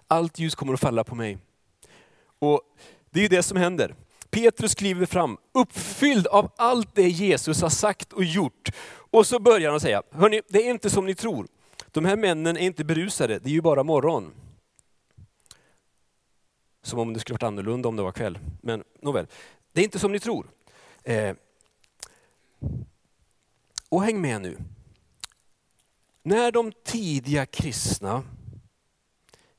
Allt 0.06 0.38
ljus 0.38 0.54
kommer 0.54 0.74
att 0.74 0.80
falla 0.80 1.04
på 1.04 1.14
mig. 1.14 1.38
Och 2.38 2.60
Det 3.10 3.20
är 3.20 3.22
ju 3.22 3.28
det 3.28 3.42
som 3.42 3.56
händer. 3.56 3.94
Petrus 4.30 4.74
kliver 4.74 5.06
fram, 5.06 5.38
uppfylld 5.52 6.26
av 6.26 6.52
allt 6.56 6.94
det 6.94 7.08
Jesus 7.08 7.62
har 7.62 7.68
sagt 7.68 8.12
och 8.12 8.24
gjort. 8.24 8.70
Och 9.14 9.26
så 9.26 9.38
börjar 9.38 9.70
han 9.70 9.80
säga, 9.80 10.02
hörni, 10.10 10.42
det 10.48 10.66
är 10.66 10.70
inte 10.70 10.90
som 10.90 11.06
ni 11.06 11.14
tror. 11.14 11.48
De 11.90 12.04
här 12.04 12.16
männen 12.16 12.56
är 12.56 12.60
inte 12.60 12.84
berusade, 12.84 13.38
det 13.38 13.48
är 13.48 13.52
ju 13.52 13.60
bara 13.60 13.82
morgon. 13.82 14.34
Som 16.82 16.98
om 16.98 17.12
det 17.12 17.20
skulle 17.20 17.34
varit 17.34 17.42
annorlunda 17.42 17.88
om 17.88 17.96
det 17.96 18.02
var 18.02 18.12
kväll. 18.12 18.38
Men 18.62 18.84
nåväl, 19.00 19.26
det 19.72 19.80
är 19.80 19.84
inte 19.84 19.98
som 19.98 20.12
ni 20.12 20.20
tror. 20.20 20.46
Eh. 21.02 21.36
Och 23.88 24.02
häng 24.02 24.20
med 24.20 24.40
nu. 24.40 24.58
När 26.22 26.52
de 26.52 26.72
tidiga 26.84 27.46
kristna 27.46 28.22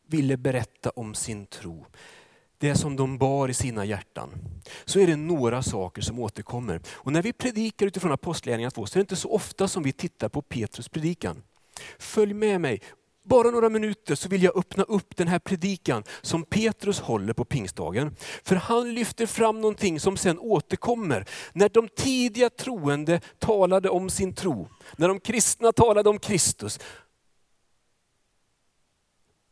ville 0.05 0.37
berätta 0.37 0.89
om 0.89 1.15
sin 1.15 1.45
tro, 1.45 1.85
det 2.65 2.75
som 2.75 2.95
de 2.95 3.17
bar 3.17 3.49
i 3.49 3.53
sina 3.53 3.85
hjärtan, 3.85 4.31
så 4.85 4.99
är 4.99 5.07
det 5.07 5.15
några 5.15 5.63
saker 5.63 6.01
som 6.01 6.19
återkommer. 6.19 6.81
Och 6.87 7.11
när 7.11 7.21
vi 7.21 7.33
predikar 7.33 7.85
utifrån 7.85 8.11
Apostlagärningarna 8.11 8.71
2 8.71 8.85
så 8.85 8.93
är 8.93 8.99
det 8.99 9.01
inte 9.01 9.15
så 9.15 9.31
ofta 9.31 9.67
som 9.67 9.83
vi 9.83 9.91
tittar 9.91 10.29
på 10.29 10.41
Petrus 10.41 10.89
predikan. 10.89 11.43
Följ 11.99 12.33
med 12.33 12.61
mig, 12.61 12.81
bara 13.23 13.51
några 13.51 13.69
minuter 13.69 14.15
så 14.15 14.29
vill 14.29 14.43
jag 14.43 14.57
öppna 14.57 14.83
upp 14.83 15.15
den 15.15 15.27
här 15.27 15.39
predikan 15.39 16.03
som 16.21 16.43
Petrus 16.43 16.99
håller 16.99 17.33
på 17.33 17.45
pingstdagen. 17.45 18.15
För 18.43 18.55
han 18.55 18.93
lyfter 18.93 19.25
fram 19.25 19.61
någonting 19.61 19.99
som 19.99 20.17
sen 20.17 20.39
återkommer. 20.39 21.25
När 21.53 21.69
de 21.69 21.87
tidiga 21.87 22.49
troende 22.49 23.21
talade 23.39 23.89
om 23.89 24.09
sin 24.09 24.33
tro, 24.35 24.69
när 24.97 25.07
de 25.07 25.19
kristna 25.19 25.71
talade 25.71 26.09
om 26.09 26.19
Kristus, 26.19 26.79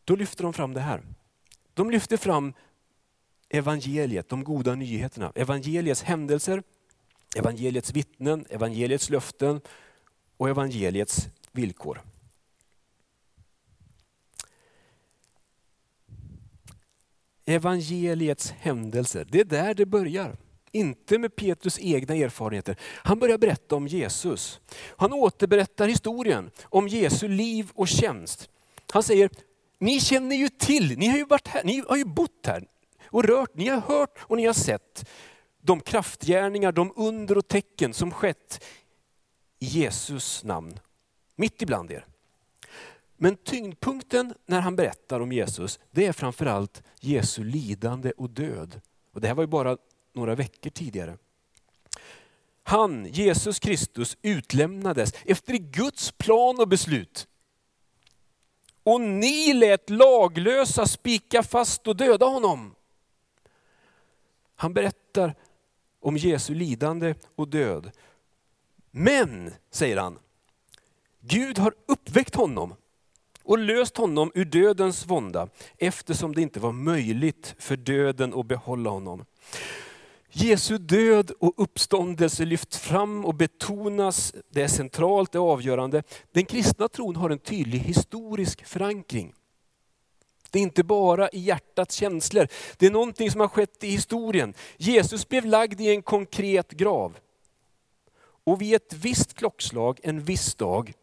då 0.04 0.16
lyfter 0.16 0.44
de 0.44 0.54
fram 0.54 0.74
det 0.74 0.82
här. 0.82 1.04
De 1.74 1.92
lyfter 1.92 2.18
fram 2.18 2.54
evangeliet, 3.54 4.30
de 4.30 4.44
goda 4.44 4.76
nyheterna. 4.76 5.32
Evangeliets 5.36 6.04
händelser, 6.04 6.64
evangeliets 7.36 7.92
vittnen, 7.92 8.46
evangeliets 8.50 9.10
löften 9.10 9.62
och 10.38 10.50
evangeliets 10.50 11.28
villkor. 11.52 12.02
Evangeliets 17.46 18.52
händelser, 18.52 19.28
det 19.32 19.40
är 19.40 19.46
där 19.46 19.74
det 19.74 19.86
börjar. 19.86 20.38
Inte 20.72 21.18
med 21.18 21.36
Petrus 21.36 21.80
egna 21.80 22.16
erfarenheter. 22.16 22.76
Han 22.82 23.20
börjar 23.20 23.38
berätta 23.38 23.76
om 23.76 23.88
Jesus. 23.88 24.60
Han 24.98 25.14
återberättar 25.14 25.88
historien 25.88 26.52
om 26.64 26.88
Jesu 26.88 27.28
liv 27.28 27.72
och 27.74 27.88
tjänst. 27.88 28.50
Han 28.92 29.04
säger, 29.04 29.30
ni 29.80 30.00
känner 30.00 30.36
ju 30.36 30.50
till, 30.50 30.98
ni 30.98 31.08
har 31.08 31.18
ju, 31.18 31.26
varit 31.26 31.48
här, 31.48 31.64
ni 31.64 31.84
har 31.88 31.98
ju 31.98 32.06
bott 32.06 32.46
här 32.46 32.68
och 33.14 33.24
rört, 33.24 33.56
ni 33.56 33.68
har 33.68 33.82
hört 33.82 34.18
och 34.20 34.38
ni 34.38 34.46
har 34.46 34.54
sett 34.54 35.10
de 35.62 35.80
kraftgärningar, 35.80 36.72
de 36.72 36.94
under 36.96 37.38
och 37.38 37.48
tecken 37.48 37.94
som 37.94 38.12
skett 38.12 38.64
i 39.60 39.66
Jesus 39.66 40.44
namn, 40.44 40.80
mitt 41.36 41.62
ibland 41.62 41.92
er. 41.92 42.06
Men 43.18 43.36
tyngdpunkten 43.36 44.34
när 44.46 44.62
han 44.62 44.76
berättar 44.76 45.20
om 45.20 45.32
Jesus, 45.32 45.80
det 45.92 46.06
är 46.06 46.14
framförallt 46.14 46.84
Jesu 47.00 47.44
lidande 47.44 48.12
och 48.18 48.30
död. 48.30 48.82
Och 49.12 49.22
det 49.22 49.28
här 49.28 49.36
var 49.36 49.44
ju 49.44 49.48
bara 49.48 49.78
några 50.14 50.36
veckor 50.36 50.70
tidigare. 50.70 51.18
Han, 52.64 53.06
Jesus 53.06 53.60
Kristus, 53.60 54.18
utlämnades 54.22 55.14
efter 55.26 55.54
Guds 55.54 56.12
plan 56.12 56.60
och 56.60 56.68
beslut. 56.68 57.28
Och 58.84 59.02
ni 59.02 59.54
lät 59.54 59.90
laglösa 59.90 60.86
spika 60.86 61.44
fast 61.44 61.88
och 61.88 61.96
döda 61.96 62.26
honom. 62.26 62.76
Han 64.56 64.74
berättar 64.74 65.36
om 66.00 66.18
Jesu 66.18 66.54
lidande 66.54 67.16
och 67.36 67.48
död. 67.48 67.92
Men, 68.92 69.54
säger 69.72 69.98
han, 69.98 70.20
Gud 71.20 71.58
har 71.58 71.74
uppväckt 71.86 72.36
honom 72.36 72.74
och 73.44 73.58
löst 73.58 73.98
honom 73.98 74.32
ur 74.36 74.46
dödens 74.46 75.06
vånda 75.06 75.48
eftersom 75.78 76.36
det 76.36 76.42
inte 76.42 76.60
var 76.60 76.72
möjligt 76.72 77.56
för 77.60 77.76
döden 77.76 78.34
att 78.34 78.46
behålla 78.46 78.90
honom. 78.90 79.26
Jesu 80.36 80.78
död 80.78 81.32
och 81.40 81.54
uppståndelse 81.58 82.46
lyfts 82.46 82.78
fram 82.78 83.26
och 83.26 83.36
betonas. 83.36 84.34
Det 84.50 84.62
är 84.62 84.68
centralt, 84.68 85.32
det 85.32 85.38
är 85.38 85.52
avgörande. 85.52 86.04
Den 86.32 86.46
kristna 86.46 86.88
tron 86.88 87.16
har 87.16 87.30
en 87.30 87.40
tydlig 87.40 87.80
historisk 87.80 88.66
förankring. 88.66 89.34
Det 90.54 90.60
är 90.60 90.64
inte 90.64 90.84
bara 90.84 91.30
i 91.30 91.40
hjärtats 91.40 91.96
känslor. 91.96 92.48
Det 92.78 92.86
är 92.86 92.92
någonting 92.92 93.32
som 93.32 93.42
har 93.42 93.48
skett 93.48 93.84
i 93.84 93.88
historien. 93.88 94.54
Jesus 94.78 95.30
blev 95.30 95.46
lagd 95.46 95.82
i 95.82 95.90
en 95.90 96.02
konkret 96.02 96.72
grav. 96.72 97.18
Och 98.44 98.62
vid 98.62 98.76
ett 98.76 98.94
visst 98.94 99.34
klockslag, 99.34 100.00
en 100.04 100.24
viss 100.24 100.56
dag, 100.56 100.94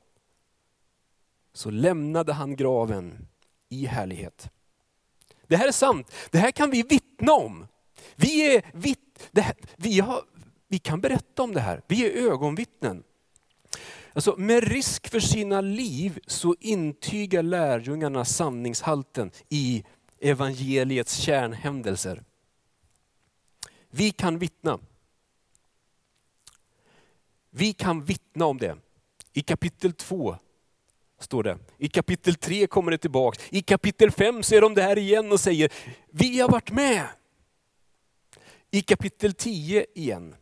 så 1.53 1.71
lämnade 1.71 2.33
han 2.33 2.57
graven 2.57 3.29
i 3.69 3.87
härlighet. 3.87 4.51
Det 5.47 5.57
här 5.57 5.69
är 5.69 5.73
sant. 5.73 6.13
Det 6.31 6.39
här 6.39 6.51
kan 6.51 6.71
vi 6.71 6.83
vittna 6.83 7.33
om. 7.33 7.67
Vi, 8.17 8.57
är 8.57 8.63
vitt, 8.73 9.31
här, 9.37 9.55
vi, 9.77 10.01
har, 10.01 10.23
vi 10.69 10.79
kan 10.79 11.01
berätta 11.01 11.43
om 11.43 11.55
det 11.55 11.61
här. 11.61 11.83
Vi 11.87 12.07
är 12.07 12.31
ögonvittnen. 12.31 13.03
Alltså, 14.13 14.35
med 14.37 14.65
risk 14.65 15.09
för 15.09 15.21
sina 15.21 15.61
liv 15.61 16.19
så 16.27 16.57
intygar 16.61 17.43
lärjungarna 17.43 18.25
sanningshalten 18.25 19.31
i 19.49 19.85
evangeliets 20.21 21.17
kärnhändelser. 21.17 22.23
Vi 23.91 24.11
kan 24.11 24.39
vittna. 24.39 24.79
Vi 27.51 27.73
kan 27.73 28.05
vittna 28.05 28.47
om 28.47 28.59
det. 28.59 28.77
I 29.33 29.43
kapitel 29.43 29.93
2 29.93 30.37
står 31.19 31.43
det. 31.43 31.59
I 31.79 31.89
kapitel 31.89 32.35
3 32.35 32.67
kommer 32.67 32.91
det 32.91 32.99
tillbaka. 32.99 33.43
I 33.51 33.63
kapitel 33.63 34.11
5 34.11 34.43
så 34.43 34.55
är 34.55 34.61
de 34.61 34.75
där 34.75 34.99
igen 34.99 35.33
och 35.33 35.41
säger, 35.41 35.73
vi 36.11 36.41
har 36.41 36.49
varit 36.49 36.71
med. 36.71 37.07
I 38.71 38.83
kapitel 38.83 39.35
10 39.35 39.87
igen. 39.95 40.37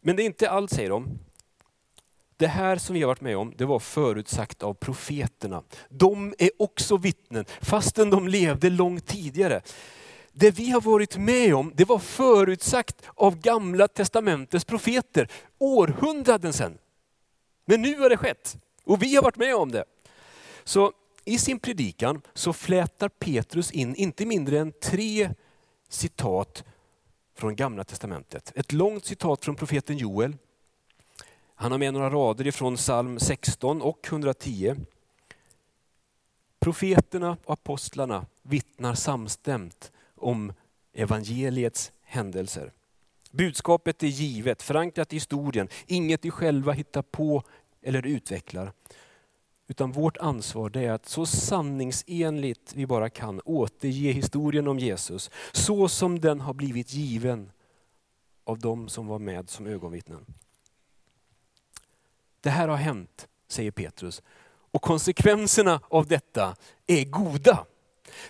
Men 0.00 0.16
det 0.16 0.22
är 0.22 0.26
inte 0.26 0.50
allt 0.50 0.70
säger 0.70 0.90
de. 0.90 1.18
Det 2.42 2.48
här 2.48 2.76
som 2.76 2.94
vi 2.94 3.02
har 3.02 3.06
varit 3.06 3.20
med 3.20 3.36
om, 3.36 3.54
det 3.56 3.64
var 3.64 3.78
förutsagt 3.78 4.62
av 4.62 4.74
profeterna. 4.74 5.62
De 5.88 6.34
är 6.38 6.50
också 6.58 6.96
vittnen, 6.96 7.44
fastän 7.60 8.10
de 8.10 8.28
levde 8.28 8.70
långt 8.70 9.06
tidigare. 9.06 9.62
Det 10.32 10.50
vi 10.50 10.70
har 10.70 10.80
varit 10.80 11.16
med 11.16 11.54
om, 11.54 11.72
det 11.74 11.84
var 11.84 11.98
förutsagt 11.98 13.02
av 13.14 13.40
gamla 13.40 13.88
testamentets 13.88 14.64
profeter, 14.64 15.28
århundraden 15.58 16.52
sedan. 16.52 16.78
Men 17.64 17.82
nu 17.82 17.98
har 17.98 18.10
det 18.10 18.16
skett, 18.16 18.56
och 18.84 19.02
vi 19.02 19.16
har 19.16 19.22
varit 19.22 19.36
med 19.36 19.56
om 19.56 19.72
det. 19.72 19.84
Så 20.64 20.92
i 21.24 21.38
sin 21.38 21.58
predikan 21.58 22.22
så 22.34 22.52
flätar 22.52 23.08
Petrus 23.08 23.70
in 23.70 23.94
inte 23.94 24.26
mindre 24.26 24.58
än 24.58 24.72
tre 24.82 25.30
citat 25.88 26.64
från 27.36 27.56
gamla 27.56 27.84
testamentet. 27.84 28.52
Ett 28.54 28.72
långt 28.72 29.04
citat 29.04 29.44
från 29.44 29.56
profeten 29.56 29.96
Joel, 29.96 30.36
han 31.62 31.72
har 31.72 31.78
med 31.78 31.92
några 31.92 32.10
rader 32.10 32.46
ifrån 32.46 32.76
psalm 32.76 33.18
16 33.18 33.82
och 33.82 34.06
110. 34.08 34.76
Profeterna 36.60 37.36
och 37.44 37.52
apostlarna 37.52 38.26
vittnar 38.42 38.94
samstämt 38.94 39.92
om 40.14 40.52
evangeliets 40.92 41.92
händelser. 42.02 42.72
Budskapet 43.30 44.02
är 44.02 44.06
givet, 44.06 44.62
förankrat 44.62 45.12
i 45.12 45.16
historien, 45.16 45.68
inget 45.86 46.24
vi 46.24 46.30
själva 46.30 46.72
hittar 46.72 47.02
på 47.02 47.42
eller 47.82 48.06
utvecklar. 48.06 48.72
Utan 49.68 49.92
vårt 49.92 50.16
ansvar 50.16 50.76
är 50.76 50.90
att 50.92 51.08
så 51.08 51.26
sanningsenligt 51.26 52.74
vi 52.74 52.86
bara 52.86 53.10
kan 53.10 53.40
återge 53.40 54.12
historien 54.12 54.68
om 54.68 54.78
Jesus, 54.78 55.30
så 55.52 55.88
som 55.88 56.20
den 56.20 56.40
har 56.40 56.54
blivit 56.54 56.92
given 56.92 57.50
av 58.44 58.58
de 58.58 58.88
som 58.88 59.06
var 59.06 59.18
med 59.18 59.50
som 59.50 59.66
ögonvittnen. 59.66 60.26
Det 62.42 62.50
här 62.50 62.68
har 62.68 62.76
hänt, 62.76 63.28
säger 63.48 63.70
Petrus. 63.70 64.22
Och 64.70 64.82
konsekvenserna 64.82 65.80
av 65.88 66.06
detta 66.06 66.56
är 66.86 67.04
goda. 67.04 67.66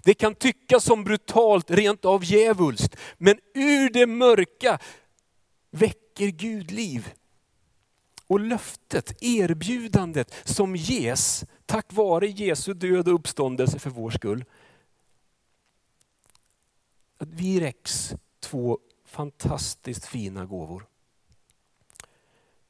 Det 0.03 0.15
kan 0.15 0.35
tyckas 0.35 0.85
som 0.85 1.05
brutalt, 1.05 1.71
rent 1.71 2.05
av 2.05 2.25
djävulskt, 2.25 2.97
men 3.19 3.39
ur 3.55 3.91
det 3.91 4.07
mörka 4.07 4.79
väcker 5.71 6.27
Gud 6.27 6.71
liv. 6.71 7.13
Och 8.27 8.41
löftet, 8.41 9.23
erbjudandet 9.23 10.35
som 10.45 10.77
ges 10.77 11.45
tack 11.67 11.93
vare 11.93 12.29
Jesu 12.29 12.75
död 12.75 13.09
och 13.09 13.15
uppståndelse 13.15 13.79
för 13.79 13.91
vår 13.91 14.11
skull. 14.11 14.45
Att 17.19 17.29
vi 17.29 17.61
räcks 17.61 18.15
två 18.41 18.79
fantastiskt 19.07 20.07
fina 20.07 20.45
gåvor. 20.45 20.87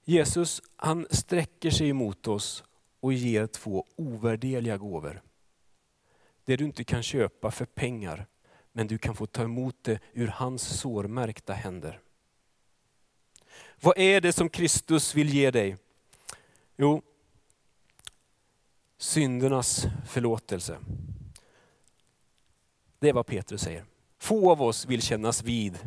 Jesus 0.05 0.63
han 0.77 1.07
sträcker 1.11 1.71
sig 1.71 1.89
emot 1.89 2.29
oss 2.29 2.65
och 3.01 3.13
ger 3.13 3.47
två 3.47 3.87
ovärdeliga 3.97 4.77
gåvor. 4.77 5.23
Det 6.45 6.57
du 6.57 6.65
inte 6.65 6.85
kan 6.85 7.03
köpa 7.03 7.51
för 7.51 7.65
pengar, 7.65 8.27
men 8.73 8.87
du 8.87 8.99
kan 8.99 9.17
få 9.17 9.27
ta 9.27 9.43
emot 9.43 9.77
det 9.83 10.01
ur 10.13 10.29
hans 10.29 10.81
sårmärkta 10.81 11.53
händer. 11.53 12.01
Vad 13.81 13.99
är 13.99 14.21
det 14.21 14.33
som 14.33 14.49
Kristus 14.49 15.15
vill 15.15 15.35
ge 15.35 15.51
dig? 15.51 15.77
Jo, 16.77 17.03
syndernas 18.99 19.87
förlåtelse. 20.07 20.79
Det 22.99 23.09
är 23.09 23.13
vad 23.13 23.27
Petrus 23.27 23.61
säger. 23.61 23.85
Få 24.19 24.51
av 24.51 24.63
oss 24.63 24.87
vill 24.87 25.03
kännas 25.03 25.43
vid 25.43 25.79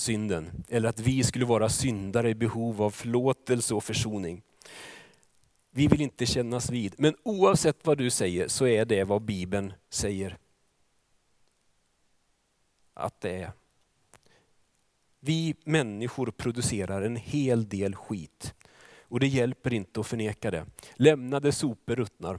synden. 0.00 0.64
Eller 0.68 0.88
att 0.88 1.00
vi 1.00 1.24
skulle 1.24 1.44
vara 1.44 1.68
syndare 1.68 2.30
i 2.30 2.34
behov 2.34 2.82
av 2.82 2.90
förlåtelse 2.90 3.74
och 3.74 3.84
försoning. 3.84 4.42
Vi 5.70 5.86
vill 5.86 6.00
inte 6.00 6.26
kännas 6.26 6.70
vid. 6.70 6.94
Men 6.98 7.14
oavsett 7.22 7.86
vad 7.86 7.98
du 7.98 8.10
säger 8.10 8.48
så 8.48 8.66
är 8.66 8.84
det 8.84 9.04
vad 9.04 9.22
Bibeln 9.22 9.72
säger. 9.90 10.36
Att 12.94 13.20
det 13.20 13.30
är. 13.30 13.52
Vi 15.20 15.54
människor 15.64 16.30
producerar 16.30 17.02
en 17.02 17.16
hel 17.16 17.68
del 17.68 17.94
skit. 17.96 18.54
Och 19.02 19.20
det 19.20 19.26
hjälper 19.26 19.72
inte 19.72 20.00
att 20.00 20.06
förneka 20.06 20.50
det. 20.50 20.66
Lämnade 20.94 21.52
sopor 21.52 21.96
ruttnar. 21.96 22.38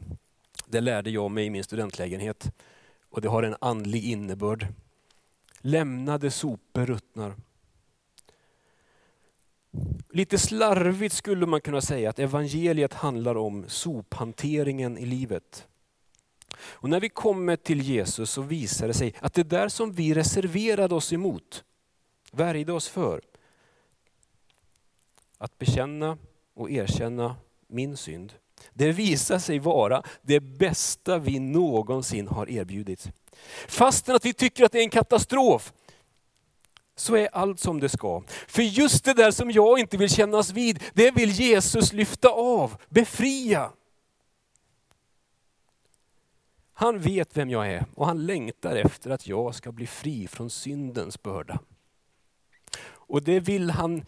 Det 0.65 0.81
lärde 0.81 1.09
jag 1.09 1.31
mig 1.31 1.45
i 1.45 1.49
min 1.49 1.63
studentlägenhet. 1.63 2.51
Och 3.09 3.21
det 3.21 3.29
har 3.29 3.43
en 3.43 3.55
andlig 3.61 4.03
innebörd. 4.03 4.67
Lämnade 5.61 6.31
sopor 6.31 6.85
ruttnar. 6.85 7.35
Lite 10.09 10.37
slarvigt 10.37 11.15
skulle 11.15 11.45
man 11.45 11.61
kunna 11.61 11.81
säga 11.81 12.09
att 12.09 12.19
evangeliet 12.19 12.93
handlar 12.93 13.37
om 13.37 13.65
sophanteringen 13.67 14.97
i 14.97 15.05
livet. 15.05 15.67
Och 16.57 16.89
när 16.89 16.99
vi 16.99 17.09
kommer 17.09 17.55
till 17.55 17.81
Jesus 17.81 18.31
så 18.31 18.41
visar 18.41 18.87
det 18.87 18.93
sig 18.93 19.13
att 19.19 19.33
det 19.33 19.43
där 19.43 19.67
som 19.67 19.91
vi 19.91 20.13
reserverade 20.13 20.95
oss 20.95 21.13
emot, 21.13 21.63
värjde 22.31 22.73
oss 22.73 22.87
för, 22.87 23.21
att 25.37 25.57
bekänna 25.57 26.17
och 26.53 26.71
erkänna 26.71 27.35
min 27.67 27.97
synd, 27.97 28.33
det 28.73 28.91
visar 28.91 29.39
sig 29.39 29.59
vara 29.59 30.03
det 30.21 30.39
bästa 30.39 31.17
vi 31.17 31.39
någonsin 31.39 32.27
har 32.27 32.49
erbjudit. 32.49 33.11
Fastän 33.67 34.15
att 34.15 34.25
vi 34.25 34.33
tycker 34.33 34.65
att 34.65 34.71
det 34.71 34.79
är 34.79 34.83
en 34.83 34.89
katastrof, 34.89 35.73
så 37.01 37.15
är 37.15 37.29
allt 37.33 37.59
som 37.59 37.79
det 37.79 37.89
ska. 37.89 38.23
För 38.47 38.61
just 38.61 39.05
det 39.05 39.13
där 39.13 39.31
som 39.31 39.51
jag 39.51 39.79
inte 39.79 39.97
vill 39.97 40.09
kännas 40.09 40.51
vid, 40.51 40.83
det 40.93 41.11
vill 41.11 41.31
Jesus 41.31 41.93
lyfta 41.93 42.29
av, 42.29 42.77
befria. 42.89 43.71
Han 46.73 46.99
vet 46.99 47.37
vem 47.37 47.49
jag 47.49 47.67
är 47.67 47.85
och 47.95 48.05
han 48.05 48.25
längtar 48.25 48.75
efter 48.75 49.09
att 49.09 49.27
jag 49.27 49.55
ska 49.55 49.71
bli 49.71 49.87
fri 49.87 50.27
från 50.27 50.49
syndens 50.49 51.21
börda. 51.21 51.59
Och 52.83 53.23
det 53.23 53.39
vill 53.39 53.69
han 53.69 54.05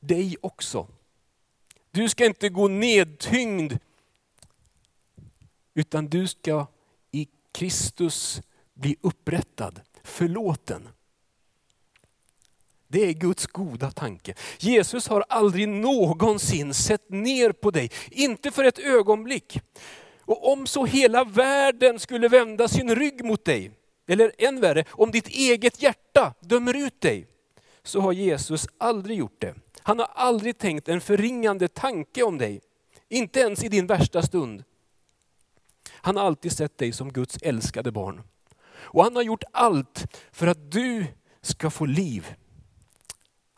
dig 0.00 0.36
också. 0.40 0.86
Du 1.90 2.08
ska 2.08 2.26
inte 2.26 2.48
gå 2.48 2.68
nedtyngd, 2.68 3.72
utan 5.74 6.08
du 6.08 6.26
ska 6.26 6.66
i 7.10 7.28
Kristus 7.52 8.42
bli 8.74 8.96
upprättad, 9.00 9.80
förlåten. 10.02 10.88
Det 12.88 13.04
är 13.04 13.12
Guds 13.12 13.46
goda 13.46 13.90
tanke. 13.90 14.34
Jesus 14.58 15.08
har 15.08 15.24
aldrig 15.28 15.68
någonsin 15.68 16.74
sett 16.74 17.10
ner 17.10 17.52
på 17.52 17.70
dig, 17.70 17.90
inte 18.10 18.50
för 18.50 18.64
ett 18.64 18.78
ögonblick. 18.78 19.60
Och 20.20 20.52
om 20.52 20.66
så 20.66 20.86
hela 20.86 21.24
världen 21.24 21.98
skulle 21.98 22.28
vända 22.28 22.68
sin 22.68 22.94
rygg 22.94 23.24
mot 23.24 23.44
dig, 23.44 23.70
eller 24.06 24.32
än 24.38 24.60
värre, 24.60 24.84
om 24.90 25.10
ditt 25.10 25.28
eget 25.28 25.82
hjärta 25.82 26.34
dömer 26.40 26.76
ut 26.76 27.00
dig, 27.00 27.26
så 27.82 28.00
har 28.00 28.12
Jesus 28.12 28.66
aldrig 28.78 29.18
gjort 29.18 29.40
det. 29.40 29.54
Han 29.82 29.98
har 29.98 30.08
aldrig 30.14 30.58
tänkt 30.58 30.88
en 30.88 31.00
förringande 31.00 31.68
tanke 31.68 32.22
om 32.22 32.38
dig, 32.38 32.60
inte 33.08 33.40
ens 33.40 33.64
i 33.64 33.68
din 33.68 33.86
värsta 33.86 34.22
stund. 34.22 34.64
Han 35.90 36.16
har 36.16 36.24
alltid 36.24 36.52
sett 36.52 36.78
dig 36.78 36.92
som 36.92 37.12
Guds 37.12 37.38
älskade 37.42 37.92
barn. 37.92 38.22
Och 38.74 39.04
han 39.04 39.16
har 39.16 39.22
gjort 39.22 39.44
allt 39.52 40.06
för 40.32 40.46
att 40.46 40.72
du 40.72 41.06
ska 41.42 41.70
få 41.70 41.86
liv. 41.86 42.34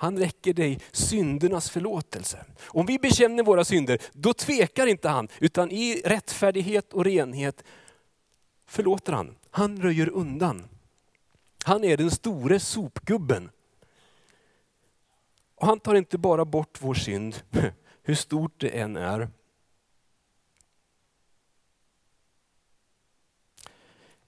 Han 0.00 0.18
räcker 0.18 0.52
dig 0.52 0.80
syndernas 0.92 1.70
förlåtelse. 1.70 2.44
Om 2.66 2.86
vi 2.86 2.98
bekänner 2.98 3.42
våra 3.42 3.64
synder, 3.64 3.98
då 4.12 4.32
tvekar 4.32 4.86
inte 4.86 5.08
han, 5.08 5.28
utan 5.40 5.70
i 5.70 6.02
rättfärdighet 6.04 6.92
och 6.92 7.04
renhet 7.04 7.64
förlåter 8.66 9.12
han. 9.12 9.36
Han 9.50 9.82
röjer 9.82 10.08
undan. 10.08 10.68
Han 11.64 11.84
är 11.84 11.96
den 11.96 12.10
store 12.10 12.60
sopgubben. 12.60 13.50
Och 15.54 15.66
han 15.66 15.80
tar 15.80 15.94
inte 15.94 16.18
bara 16.18 16.44
bort 16.44 16.78
vår 16.80 16.94
synd, 16.94 17.42
hur 18.02 18.14
stort 18.14 18.60
det 18.60 18.68
än 18.68 18.96
är. 18.96 19.28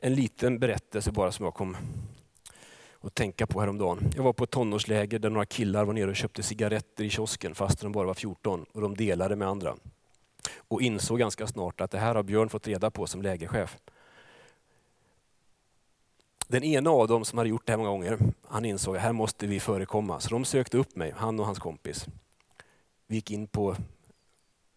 En 0.01 0.15
liten 0.15 0.59
berättelse 0.59 1.13
bara 1.13 1.33
som 1.33 1.45
jag 1.45 1.55
kom 1.55 1.77
att 3.03 3.15
tänka 3.15 3.47
på 3.47 3.61
häromdagen. 3.61 4.11
Jag 4.17 4.23
var 4.23 4.33
på 4.33 4.45
ett 4.45 4.51
tonårsläger 4.51 5.19
där 5.19 5.31
några 5.31 5.47
killar 5.47 5.85
var 5.85 5.93
nere 5.93 6.11
och 6.11 6.17
köpte 6.17 6.43
cigaretter 6.43 7.05
i 7.05 7.11
kiosken 7.11 7.55
fast 7.55 7.81
de 7.81 7.93
bara 7.93 8.07
var 8.07 8.15
14 8.15 8.67
och 8.73 8.81
de 8.81 8.95
delade 8.95 9.37
med 9.37 9.49
andra. 9.49 9.77
Och 10.57 10.83
insåg 10.83 11.19
ganska 11.19 11.47
snart 11.47 11.81
att 11.81 11.91
det 11.91 11.99
här 11.99 12.15
har 12.15 12.23
Björn 12.23 12.49
fått 12.49 12.67
reda 12.67 12.91
på 12.91 13.07
som 13.07 13.23
lägerchef. 13.23 13.79
Den 16.49 16.65
ena 16.65 16.91
av 16.91 17.09
dem 17.09 17.25
som 17.25 17.39
hade 17.39 17.51
gjort 17.51 17.67
det 17.67 17.73
här 17.73 17.77
många 17.77 17.91
gånger, 17.91 18.19
han 18.49 18.65
insåg 18.65 18.97
att 18.97 19.03
här 19.03 19.13
måste 19.13 19.47
vi 19.47 19.61
förekomma. 19.61 20.21
Så 20.21 20.31
de 20.31 20.45
sökte 20.45 20.79
upp 20.79 20.97
mig, 20.97 21.13
han 21.17 21.41
och 21.41 21.47
hans 21.47 21.59
kompis. 21.59 22.07
Vi 23.07 23.15
gick 23.15 23.31
in 23.31 23.47
på 23.47 23.77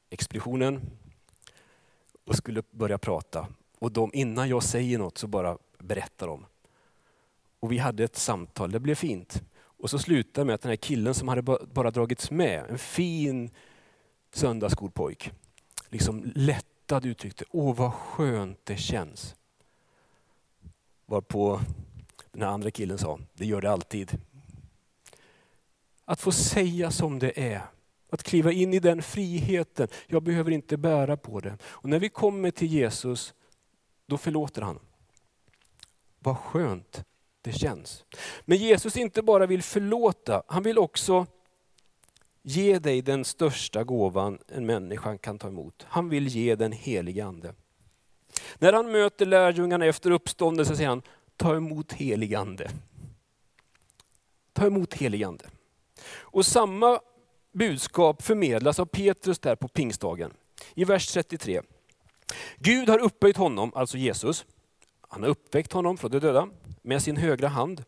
expeditionen 0.09 0.81
och 2.25 2.35
skulle 2.35 2.63
börja 2.71 2.97
prata. 2.97 3.47
Och 3.79 3.91
de, 3.91 4.11
innan 4.13 4.49
jag 4.49 4.63
säger 4.63 4.97
något 4.97 5.17
så 5.17 5.27
bara 5.27 5.57
berättar 5.77 6.27
de. 6.27 6.45
Och 7.65 7.71
vi 7.71 7.77
hade 7.77 8.03
ett 8.03 8.15
samtal, 8.15 8.71
det 8.71 8.79
blev 8.79 8.95
fint. 8.95 9.43
Och 9.55 9.89
så 9.89 9.99
slutade 9.99 10.41
det 10.41 10.45
med 10.45 10.55
att 10.55 10.61
den 10.61 10.69
här 10.69 10.75
killen 10.75 11.13
som 11.13 11.27
hade 11.27 11.41
bara 11.73 11.91
dragits 11.91 12.31
med, 12.31 12.65
en 12.69 12.77
fin 12.77 13.49
söndagsskolpojk, 14.33 15.31
liksom 15.89 16.31
lättad 16.35 17.05
uttryckte, 17.05 17.45
åh 17.49 17.75
vad 17.75 17.93
skönt 17.93 18.59
det 18.63 18.77
känns. 18.77 19.35
Varpå 21.05 21.61
den 22.31 22.41
här 22.41 22.49
andra 22.49 22.71
killen 22.71 22.97
sa, 22.97 23.19
det 23.33 23.45
gör 23.45 23.61
det 23.61 23.71
alltid. 23.71 24.17
Att 26.05 26.21
få 26.21 26.31
säga 26.31 26.91
som 26.91 27.19
det 27.19 27.39
är. 27.51 27.61
Att 28.09 28.23
kliva 28.23 28.51
in 28.51 28.73
i 28.73 28.79
den 28.79 29.01
friheten. 29.01 29.87
Jag 30.07 30.23
behöver 30.23 30.51
inte 30.51 30.77
bära 30.77 31.17
på 31.17 31.39
det. 31.39 31.57
Och 31.63 31.89
när 31.89 31.99
vi 31.99 32.09
kommer 32.09 32.51
till 32.51 32.67
Jesus, 32.67 33.33
då 34.05 34.17
förlåter 34.17 34.61
han. 34.61 34.79
Vad 36.19 36.37
skönt 36.37 37.05
det 37.45 37.51
känns. 37.51 38.05
Men 38.41 38.57
Jesus 38.57 38.97
inte 38.97 39.21
bara 39.21 39.45
vill 39.45 39.63
förlåta, 39.63 40.43
han 40.47 40.63
vill 40.63 40.77
också 40.77 41.25
ge 42.41 42.79
dig 42.79 43.01
den 43.01 43.25
största 43.25 43.83
gåvan 43.83 44.39
en 44.47 44.65
människa 44.65 45.17
kan 45.17 45.39
ta 45.39 45.47
emot. 45.47 45.85
Han 45.89 46.09
vill 46.09 46.27
ge 46.27 46.55
den 46.55 46.71
helige 46.71 47.25
Ande. 47.25 47.53
När 48.57 48.73
han 48.73 48.91
möter 48.91 49.25
lärjungarna 49.25 49.85
efter 49.85 50.11
uppståndelsen 50.11 50.77
säger 50.77 50.89
han, 50.89 51.01
ta 51.37 51.55
emot 51.55 51.93
helig 51.93 52.35
ande. 52.35 52.71
Ta 54.53 54.65
emot 54.65 54.93
helig 54.93 55.23
ande. 55.23 55.45
Och 56.07 56.45
samma 56.45 56.99
budskap 57.51 58.21
förmedlas 58.21 58.79
av 58.79 58.85
Petrus 58.85 59.39
där 59.39 59.55
på 59.55 59.67
pingstdagen. 59.67 60.33
I 60.75 60.83
vers 60.83 61.07
33. 61.07 61.61
Gud 62.57 62.89
har 62.89 62.99
upphöjt 62.99 63.37
honom, 63.37 63.71
alltså 63.75 63.97
Jesus, 63.97 64.45
han 65.01 65.23
har 65.23 65.29
uppväckt 65.29 65.73
honom 65.73 65.97
från 65.97 66.11
de 66.11 66.19
döda 66.19 66.49
med 66.85 67.01
sin 67.01 67.17
högra 67.17 67.47
hand. 67.47 67.83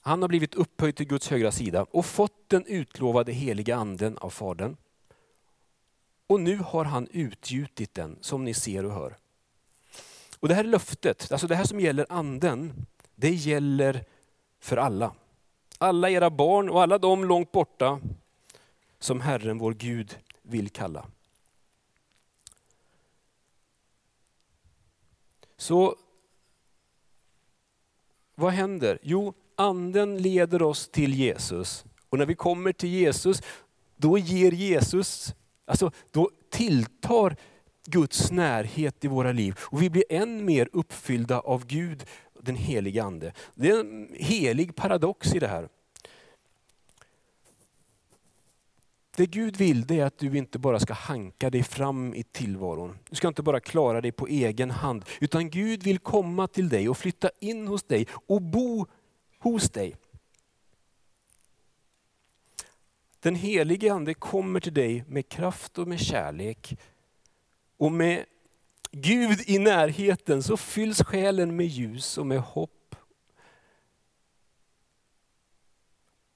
Han 0.00 0.22
har 0.22 0.28
blivit 0.28 0.54
upphöjd 0.54 0.96
till 0.96 1.06
Guds 1.06 1.28
högra 1.28 1.52
sida 1.52 1.86
och 1.90 2.06
fått 2.06 2.48
den 2.48 2.66
utlovade 2.66 3.32
heliga 3.32 3.76
anden 3.76 4.18
av 4.18 4.30
Fadern. 4.30 4.76
Och 6.26 6.40
nu 6.40 6.56
har 6.56 6.84
han 6.84 7.08
utgjutit 7.10 7.94
den 7.94 8.18
som 8.20 8.44
ni 8.44 8.54
ser 8.54 8.84
och 8.84 8.92
hör. 8.92 9.16
Och 10.40 10.48
Det 10.48 10.54
här 10.54 10.64
löftet, 10.64 11.32
alltså 11.32 11.46
det 11.46 11.56
här 11.56 11.64
som 11.64 11.80
gäller 11.80 12.06
anden, 12.08 12.86
det 13.14 13.30
gäller 13.30 14.04
för 14.60 14.76
alla. 14.76 15.14
Alla 15.78 16.10
era 16.10 16.30
barn 16.30 16.68
och 16.68 16.82
alla 16.82 16.98
de 16.98 17.24
långt 17.24 17.52
borta 17.52 18.00
som 18.98 19.20
Herren 19.20 19.58
vår 19.58 19.72
Gud 19.72 20.18
vill 20.42 20.70
kalla. 20.70 21.06
Så 25.56 25.96
vad 28.38 28.52
händer? 28.52 28.98
Jo, 29.02 29.34
anden 29.56 30.18
leder 30.18 30.62
oss 30.62 30.88
till 30.88 31.14
Jesus. 31.14 31.84
Och 32.08 32.18
när 32.18 32.26
vi 32.26 32.34
kommer 32.34 32.72
till 32.72 32.88
Jesus, 32.88 33.42
då 33.96 34.18
ger 34.18 34.52
Jesus 34.52 35.34
Alltså, 35.68 35.90
då 36.10 36.30
tilltar 36.50 37.36
Guds 37.86 38.30
närhet 38.30 39.04
i 39.04 39.08
våra 39.08 39.32
liv 39.32 39.54
och 39.60 39.82
vi 39.82 39.90
blir 39.90 40.04
än 40.08 40.44
mer 40.44 40.68
uppfyllda 40.72 41.40
av 41.40 41.66
Gud, 41.66 42.04
den 42.40 42.56
helige 42.56 43.02
Ande. 43.02 43.32
Det 43.54 43.70
är 43.70 43.80
en 43.80 44.08
helig 44.14 44.76
paradox 44.76 45.34
i 45.34 45.38
det 45.38 45.48
här. 45.48 45.68
Det 49.18 49.26
Gud 49.26 49.56
vill 49.56 49.86
det 49.86 50.00
är 50.00 50.04
att 50.04 50.18
du 50.18 50.38
inte 50.38 50.58
bara 50.58 50.80
ska 50.80 50.92
hanka 50.92 51.50
dig 51.50 51.62
fram 51.62 52.14
i 52.14 52.22
tillvaron. 52.22 52.98
Du 53.10 53.16
ska 53.16 53.28
inte 53.28 53.42
bara 53.42 53.60
klara 53.60 54.00
dig 54.00 54.12
på 54.12 54.26
egen 54.26 54.70
hand. 54.70 55.04
Utan 55.20 55.50
Gud 55.50 55.82
vill 55.82 55.98
komma 55.98 56.48
till 56.48 56.68
dig 56.68 56.88
och 56.88 56.98
flytta 56.98 57.30
in 57.40 57.68
hos 57.68 57.82
dig 57.82 58.06
och 58.26 58.42
bo 58.42 58.86
hos 59.38 59.70
dig. 59.70 59.96
Den 63.20 63.34
helige 63.34 63.92
Ande 63.92 64.14
kommer 64.14 64.60
till 64.60 64.74
dig 64.74 65.04
med 65.08 65.28
kraft 65.28 65.78
och 65.78 65.88
med 65.88 66.00
kärlek. 66.00 66.78
Och 67.76 67.92
med 67.92 68.24
Gud 68.90 69.40
i 69.46 69.58
närheten 69.58 70.42
så 70.42 70.56
fylls 70.56 71.02
själen 71.02 71.56
med 71.56 71.66
ljus 71.66 72.18
och 72.18 72.26
med 72.26 72.40
hopp. 72.40 72.77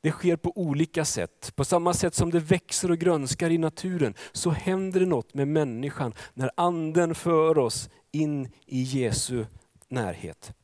Det 0.03 0.11
sker 0.11 0.37
på 0.37 0.53
olika 0.59 1.05
sätt. 1.05 1.53
På 1.57 1.65
samma 1.65 1.95
sätt 1.95 2.15
som 2.15 2.31
det 2.31 2.39
växer 2.41 2.91
och 2.91 2.99
grönskar 2.99 3.51
i 3.51 3.59
naturen 3.59 4.15
så 4.33 4.51
händer 4.51 5.01
det 5.01 5.07
något 5.07 5.35
med 5.35 5.49
människan 5.49 6.15
när 6.35 6.51
anden 6.57 7.15
för 7.15 7.59
oss 7.59 7.91
in 8.11 8.49
i 8.67 8.83
Jesu 8.83 9.47
närhet. 9.89 10.55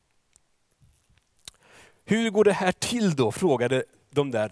Hur 2.05 2.29
går 2.29 2.43
det 2.43 2.53
här 2.53 2.71
till 2.71 3.15
då? 3.15 3.31
frågade 3.31 3.83
de 4.09 4.31
där 4.31 4.51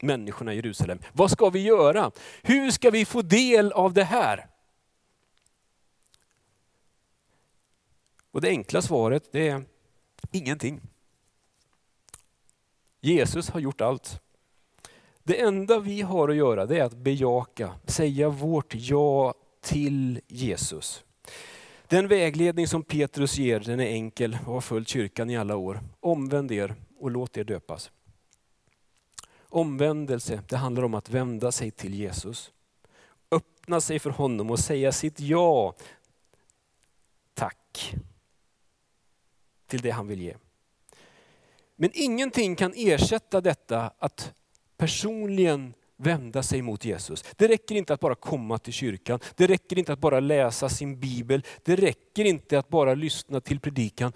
människorna 0.00 0.52
i 0.52 0.56
Jerusalem. 0.56 0.98
Vad 1.12 1.30
ska 1.30 1.50
vi 1.50 1.60
göra? 1.60 2.10
Hur 2.42 2.70
ska 2.70 2.90
vi 2.90 3.04
få 3.04 3.22
del 3.22 3.72
av 3.72 3.92
det 3.92 4.04
här? 4.04 4.46
Och 8.30 8.40
det 8.40 8.48
enkla 8.48 8.82
svaret 8.82 9.32
det 9.32 9.48
är 9.48 9.64
ingenting. 10.32 10.80
Jesus 13.04 13.50
har 13.50 13.60
gjort 13.60 13.80
allt. 13.80 14.20
Det 15.22 15.40
enda 15.40 15.80
vi 15.80 16.02
har 16.02 16.28
att 16.28 16.36
göra 16.36 16.66
det 16.66 16.78
är 16.78 16.84
att 16.84 16.96
bejaka, 16.96 17.74
säga 17.84 18.28
vårt 18.28 18.74
ja 18.74 19.34
till 19.60 20.20
Jesus. 20.26 21.04
Den 21.88 22.08
vägledning 22.08 22.68
som 22.68 22.82
Petrus 22.82 23.38
ger 23.38 23.60
den 23.60 23.80
är 23.80 23.86
enkel 23.86 24.38
och 24.46 24.52
har 24.52 24.60
följt 24.60 24.88
kyrkan 24.88 25.30
i 25.30 25.36
alla 25.36 25.56
år. 25.56 25.80
Omvänd 26.00 26.52
er 26.52 26.74
och 26.98 27.10
låt 27.10 27.36
er 27.36 27.44
döpas. 27.44 27.90
Omvändelse, 29.38 30.42
det 30.48 30.56
handlar 30.56 30.82
om 30.82 30.94
att 30.94 31.10
vända 31.10 31.52
sig 31.52 31.70
till 31.70 31.94
Jesus. 31.94 32.52
Öppna 33.30 33.80
sig 33.80 33.98
för 33.98 34.10
honom 34.10 34.50
och 34.50 34.58
säga 34.58 34.92
sitt 34.92 35.20
ja, 35.20 35.74
tack, 37.34 37.94
till 39.66 39.80
det 39.80 39.90
han 39.90 40.06
vill 40.06 40.22
ge. 40.22 40.34
Men 41.76 41.90
ingenting 41.94 42.56
kan 42.56 42.72
ersätta 42.76 43.40
detta 43.40 43.92
att 43.98 44.32
personligen 44.76 45.74
vända 45.96 46.42
sig 46.42 46.62
mot 46.62 46.84
Jesus. 46.84 47.24
Det 47.36 47.48
räcker 47.48 47.74
inte 47.74 47.94
att 47.94 48.00
bara 48.00 48.14
komma 48.14 48.58
till 48.58 48.72
kyrkan, 48.72 49.20
det 49.36 49.46
räcker 49.46 49.78
inte 49.78 49.92
att 49.92 49.98
bara 49.98 50.20
läsa 50.20 50.68
sin 50.68 51.00
bibel, 51.00 51.44
det 51.62 51.76
räcker 51.76 52.24
inte 52.24 52.58
att 52.58 52.68
bara 52.68 52.94
lyssna 52.94 53.40
till 53.40 53.60
predikan. 53.60 54.12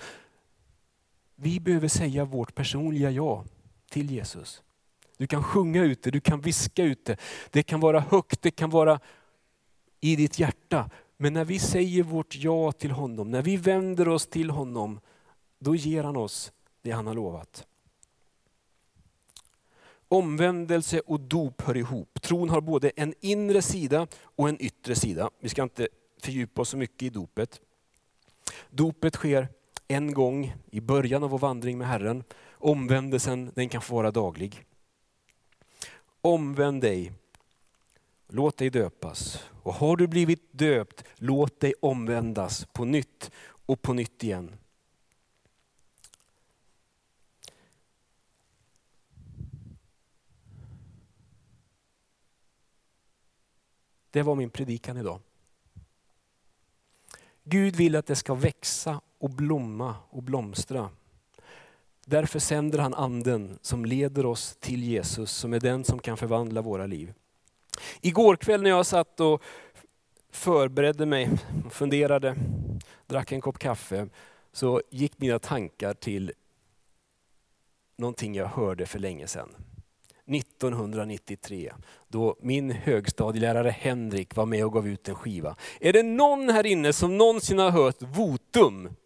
Vi 1.36 1.60
behöver 1.60 1.88
säga 1.88 2.24
vårt 2.24 2.54
personliga 2.54 3.10
ja 3.10 3.44
till 3.90 4.10
Jesus. 4.10 4.62
Du 5.16 5.26
kan 5.26 5.42
sjunga 5.42 5.82
ut 5.82 6.02
det, 6.02 6.10
du 6.10 6.20
kan 6.20 6.40
viska 6.40 6.82
ut 6.82 7.04
det. 7.04 7.16
Det 7.50 7.62
kan 7.62 7.80
vara 7.80 8.00
högt, 8.00 8.42
det 8.42 8.50
kan 8.50 8.70
vara 8.70 9.00
i 10.00 10.16
ditt 10.16 10.38
hjärta. 10.38 10.90
Men 11.16 11.32
när 11.32 11.44
vi 11.44 11.58
säger 11.58 12.02
vårt 12.02 12.36
ja 12.36 12.72
till 12.72 12.90
honom, 12.90 13.30
när 13.30 13.42
vi 13.42 13.56
vänder 13.56 14.08
oss 14.08 14.26
till 14.26 14.50
honom, 14.50 15.00
då 15.58 15.74
ger 15.74 16.04
han 16.04 16.16
oss 16.16 16.52
det 16.82 16.90
han 16.90 17.06
har 17.06 17.14
lovat. 17.14 17.66
Omvändelse 20.08 21.00
och 21.00 21.20
dop 21.20 21.62
hör 21.62 21.76
ihop. 21.76 22.22
Tron 22.22 22.50
har 22.50 22.60
både 22.60 22.90
en 22.90 23.14
inre 23.20 23.62
sida 23.62 24.06
och 24.20 24.48
en 24.48 24.62
yttre 24.62 24.94
sida. 24.94 25.30
Vi 25.40 25.48
ska 25.48 25.62
inte 25.62 25.88
fördjupa 26.22 26.62
oss 26.62 26.68
så 26.68 26.76
mycket 26.76 27.02
i 27.02 27.10
dopet. 27.10 27.60
Dopet 28.70 29.14
sker 29.14 29.48
en 29.88 30.14
gång 30.14 30.54
i 30.70 30.80
början 30.80 31.24
av 31.24 31.30
vår 31.30 31.38
vandring 31.38 31.78
med 31.78 31.88
Herren. 31.88 32.24
Omvändelsen 32.52 33.52
den 33.54 33.68
kan 33.68 33.82
få 33.82 33.94
vara 33.94 34.10
daglig. 34.10 34.64
Omvänd 36.20 36.80
dig, 36.80 37.12
låt 38.28 38.56
dig 38.56 38.70
döpas. 38.70 39.44
Och 39.62 39.74
har 39.74 39.96
du 39.96 40.06
blivit 40.06 40.48
döpt, 40.50 41.04
låt 41.16 41.60
dig 41.60 41.74
omvändas 41.80 42.66
på 42.72 42.84
nytt 42.84 43.30
och 43.66 43.82
på 43.82 43.92
nytt 43.92 44.24
igen. 44.24 44.56
Det 54.18 54.22
var 54.22 54.34
min 54.34 54.50
predikan 54.50 54.96
idag. 54.96 55.20
Gud 57.44 57.76
vill 57.76 57.96
att 57.96 58.06
det 58.06 58.16
ska 58.16 58.34
växa 58.34 59.00
och 59.18 59.30
blomma 59.30 59.96
och 60.10 60.22
blomstra. 60.22 60.90
Därför 62.06 62.38
sänder 62.38 62.78
han 62.78 62.94
anden 62.94 63.58
som 63.62 63.84
leder 63.84 64.26
oss 64.26 64.56
till 64.60 64.82
Jesus, 64.82 65.30
som 65.30 65.52
är 65.52 65.60
den 65.60 65.84
som 65.84 65.98
kan 65.98 66.16
förvandla 66.16 66.62
våra 66.62 66.86
liv. 66.86 67.14
Igår 68.00 68.36
kväll 68.36 68.62
när 68.62 68.70
jag 68.70 68.86
satt 68.86 69.20
och 69.20 69.42
förberedde 70.30 71.06
mig, 71.06 71.30
funderade, 71.70 72.36
drack 73.06 73.32
en 73.32 73.40
kopp 73.40 73.58
kaffe, 73.58 74.08
så 74.52 74.82
gick 74.90 75.18
mina 75.18 75.38
tankar 75.38 75.94
till 75.94 76.32
någonting 77.96 78.34
jag 78.34 78.46
hörde 78.46 78.86
för 78.86 78.98
länge 78.98 79.26
sedan. 79.26 79.67
1993, 80.28 81.72
då 82.08 82.36
min 82.40 82.70
högstadielärare 82.70 83.70
Henrik 83.70 84.36
var 84.36 84.46
med 84.46 84.64
och 84.64 84.72
gav 84.72 84.88
ut 84.88 85.08
en 85.08 85.14
skiva. 85.14 85.56
Är 85.80 85.92
det 85.92 86.02
någon 86.02 86.48
här 86.48 86.66
inne 86.66 86.92
som 86.92 87.18
någonsin 87.18 87.58
har 87.58 87.70
hört 87.70 88.02
Votum? 88.02 88.96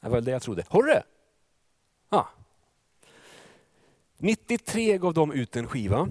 Det 0.00 0.08
var 0.08 0.20
det 0.20 0.30
jag 0.30 0.42
trodde. 0.42 0.64
Har 0.68 0.82
du 0.82 0.88
det? 0.88 1.02
Ja. 2.08 2.28
93 4.16 4.98
gav 4.98 5.14
de 5.14 5.32
ut 5.32 5.56
en 5.56 5.68
skiva. 5.68 6.08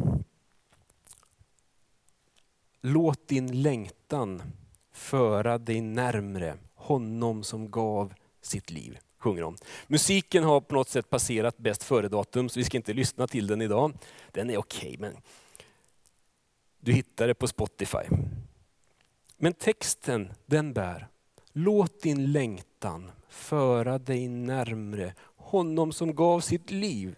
Låt 2.82 3.28
din 3.28 3.62
längtan 3.62 4.42
föra 4.92 5.58
dig 5.58 5.82
närmre 5.82 6.58
honom 6.76 7.44
som 7.44 7.72
gav 7.72 8.14
sitt 8.42 8.70
liv 8.72 9.00
sjunger 9.24 9.44
om. 9.44 9.58
Musiken 9.88 10.44
har 10.44 10.62
på 10.62 10.76
något 10.76 10.90
sätt 10.90 11.10
passerat 11.10 11.58
bäst 11.58 11.84
före-datum, 11.84 12.50
så 12.50 12.60
vi 12.60 12.64
ska 12.64 12.78
inte 12.78 12.94
lyssna 12.94 13.28
till 13.28 13.48
den 13.48 13.62
idag. 13.62 13.94
Den 14.32 14.50
är 14.50 14.58
okej, 14.58 14.80
okay, 14.80 14.98
men 14.98 15.18
du 16.80 16.94
hittar 16.94 17.28
det 17.28 17.34
på 17.34 17.48
Spotify. 17.48 18.08
Men 19.38 19.54
texten, 19.54 20.34
den 20.46 20.74
bär. 20.74 21.08
Låt 21.54 22.02
din 22.02 22.32
längtan 22.32 23.12
föra 23.30 23.98
dig 23.98 24.28
närmre 24.28 25.14
honom 25.36 25.92
som 25.92 26.16
gav 26.16 26.40
sitt 26.40 26.72
liv. 26.72 27.16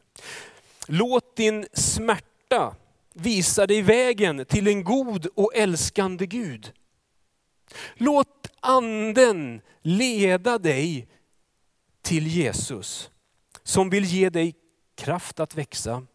Låt 0.87 1.35
din 1.35 1.67
smärta 1.73 2.75
visa 3.13 3.67
dig 3.67 3.81
vägen 3.81 4.45
till 4.45 4.67
en 4.67 4.83
god 4.83 5.27
och 5.35 5.55
älskande 5.55 6.25
Gud. 6.25 6.71
Låt 7.95 8.51
anden 8.59 9.61
leda 9.81 10.57
dig 10.57 11.07
till 12.05 12.27
Jesus 12.27 13.11
som 13.63 13.89
vill 13.89 14.05
ge 14.05 14.29
dig 14.29 14.55
kraft 14.95 15.39
att 15.39 15.55
växa 15.55 16.05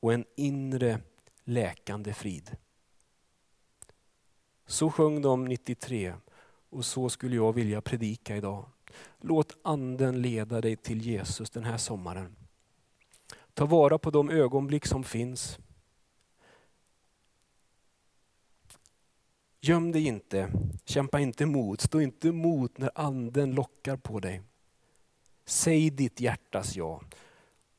och 0.00 0.12
en 0.12 0.24
inre 0.36 1.00
läkande 1.44 2.14
frid. 2.14 2.56
Så 4.66 4.90
sjöng 4.90 5.22
de 5.22 5.44
93 5.44 6.14
och 6.70 6.84
så 6.84 7.08
skulle 7.08 7.36
jag 7.36 7.52
vilja 7.52 7.80
predika 7.80 8.36
idag. 8.36 8.66
Låt 9.20 9.56
anden 9.62 10.22
leda 10.22 10.60
dig 10.60 10.76
till 10.76 11.00
Jesus 11.00 11.50
den 11.50 11.64
här 11.64 11.78
sommaren. 11.78 12.36
Ta 13.54 13.66
vara 13.66 13.98
på 13.98 14.10
de 14.10 14.30
ögonblick 14.30 14.86
som 14.86 15.04
finns. 15.04 15.58
Göm 19.60 19.92
dig 19.92 20.06
inte, 20.06 20.52
kämpa 20.84 21.20
inte 21.20 21.44
emot, 21.44 21.80
stå 21.80 22.00
inte 22.00 22.28
emot 22.28 22.78
när 22.78 22.90
anden 22.94 23.54
lockar 23.54 23.96
på 23.96 24.20
dig. 24.20 24.42
Säg 25.44 25.90
ditt 25.90 26.20
hjärtas 26.20 26.76
ja. 26.76 27.00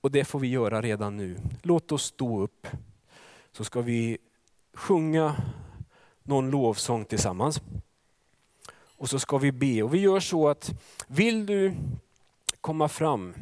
Och 0.01 0.11
det 0.11 0.25
får 0.25 0.39
vi 0.39 0.47
göra 0.47 0.81
redan 0.81 1.17
nu. 1.17 1.37
Låt 1.61 1.91
oss 1.91 2.03
stå 2.03 2.41
upp. 2.41 2.67
Så 3.51 3.63
ska 3.63 3.81
vi 3.81 4.17
sjunga 4.73 5.35
någon 6.23 6.49
lovsång 6.51 7.05
tillsammans. 7.05 7.61
Och 8.97 9.09
så 9.09 9.19
ska 9.19 9.37
vi 9.37 9.51
be. 9.51 9.83
Och 9.83 9.93
vi 9.93 9.99
gör 9.99 10.19
så 10.19 10.49
att 10.49 10.71
vill 11.07 11.45
du 11.45 11.73
komma 12.61 12.87
fram 12.87 13.33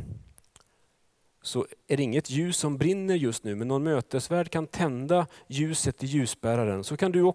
så 1.42 1.68
är 1.88 1.98
det 1.98 2.04
inget 2.04 2.30
ljus 2.30 2.58
som 2.58 2.78
brinner 2.78 3.16
just 3.16 3.44
nu, 3.44 3.56
men 3.56 3.68
någon 3.68 3.84
mötesvärd 3.84 4.50
kan 4.50 4.68
tända 4.68 5.28
ljuset 5.48 6.04
i 6.04 6.08
ljusbäraren. 6.08 6.84
Så 6.84 6.98
kan 6.98 7.12
du 7.12 7.22
också 7.22 7.32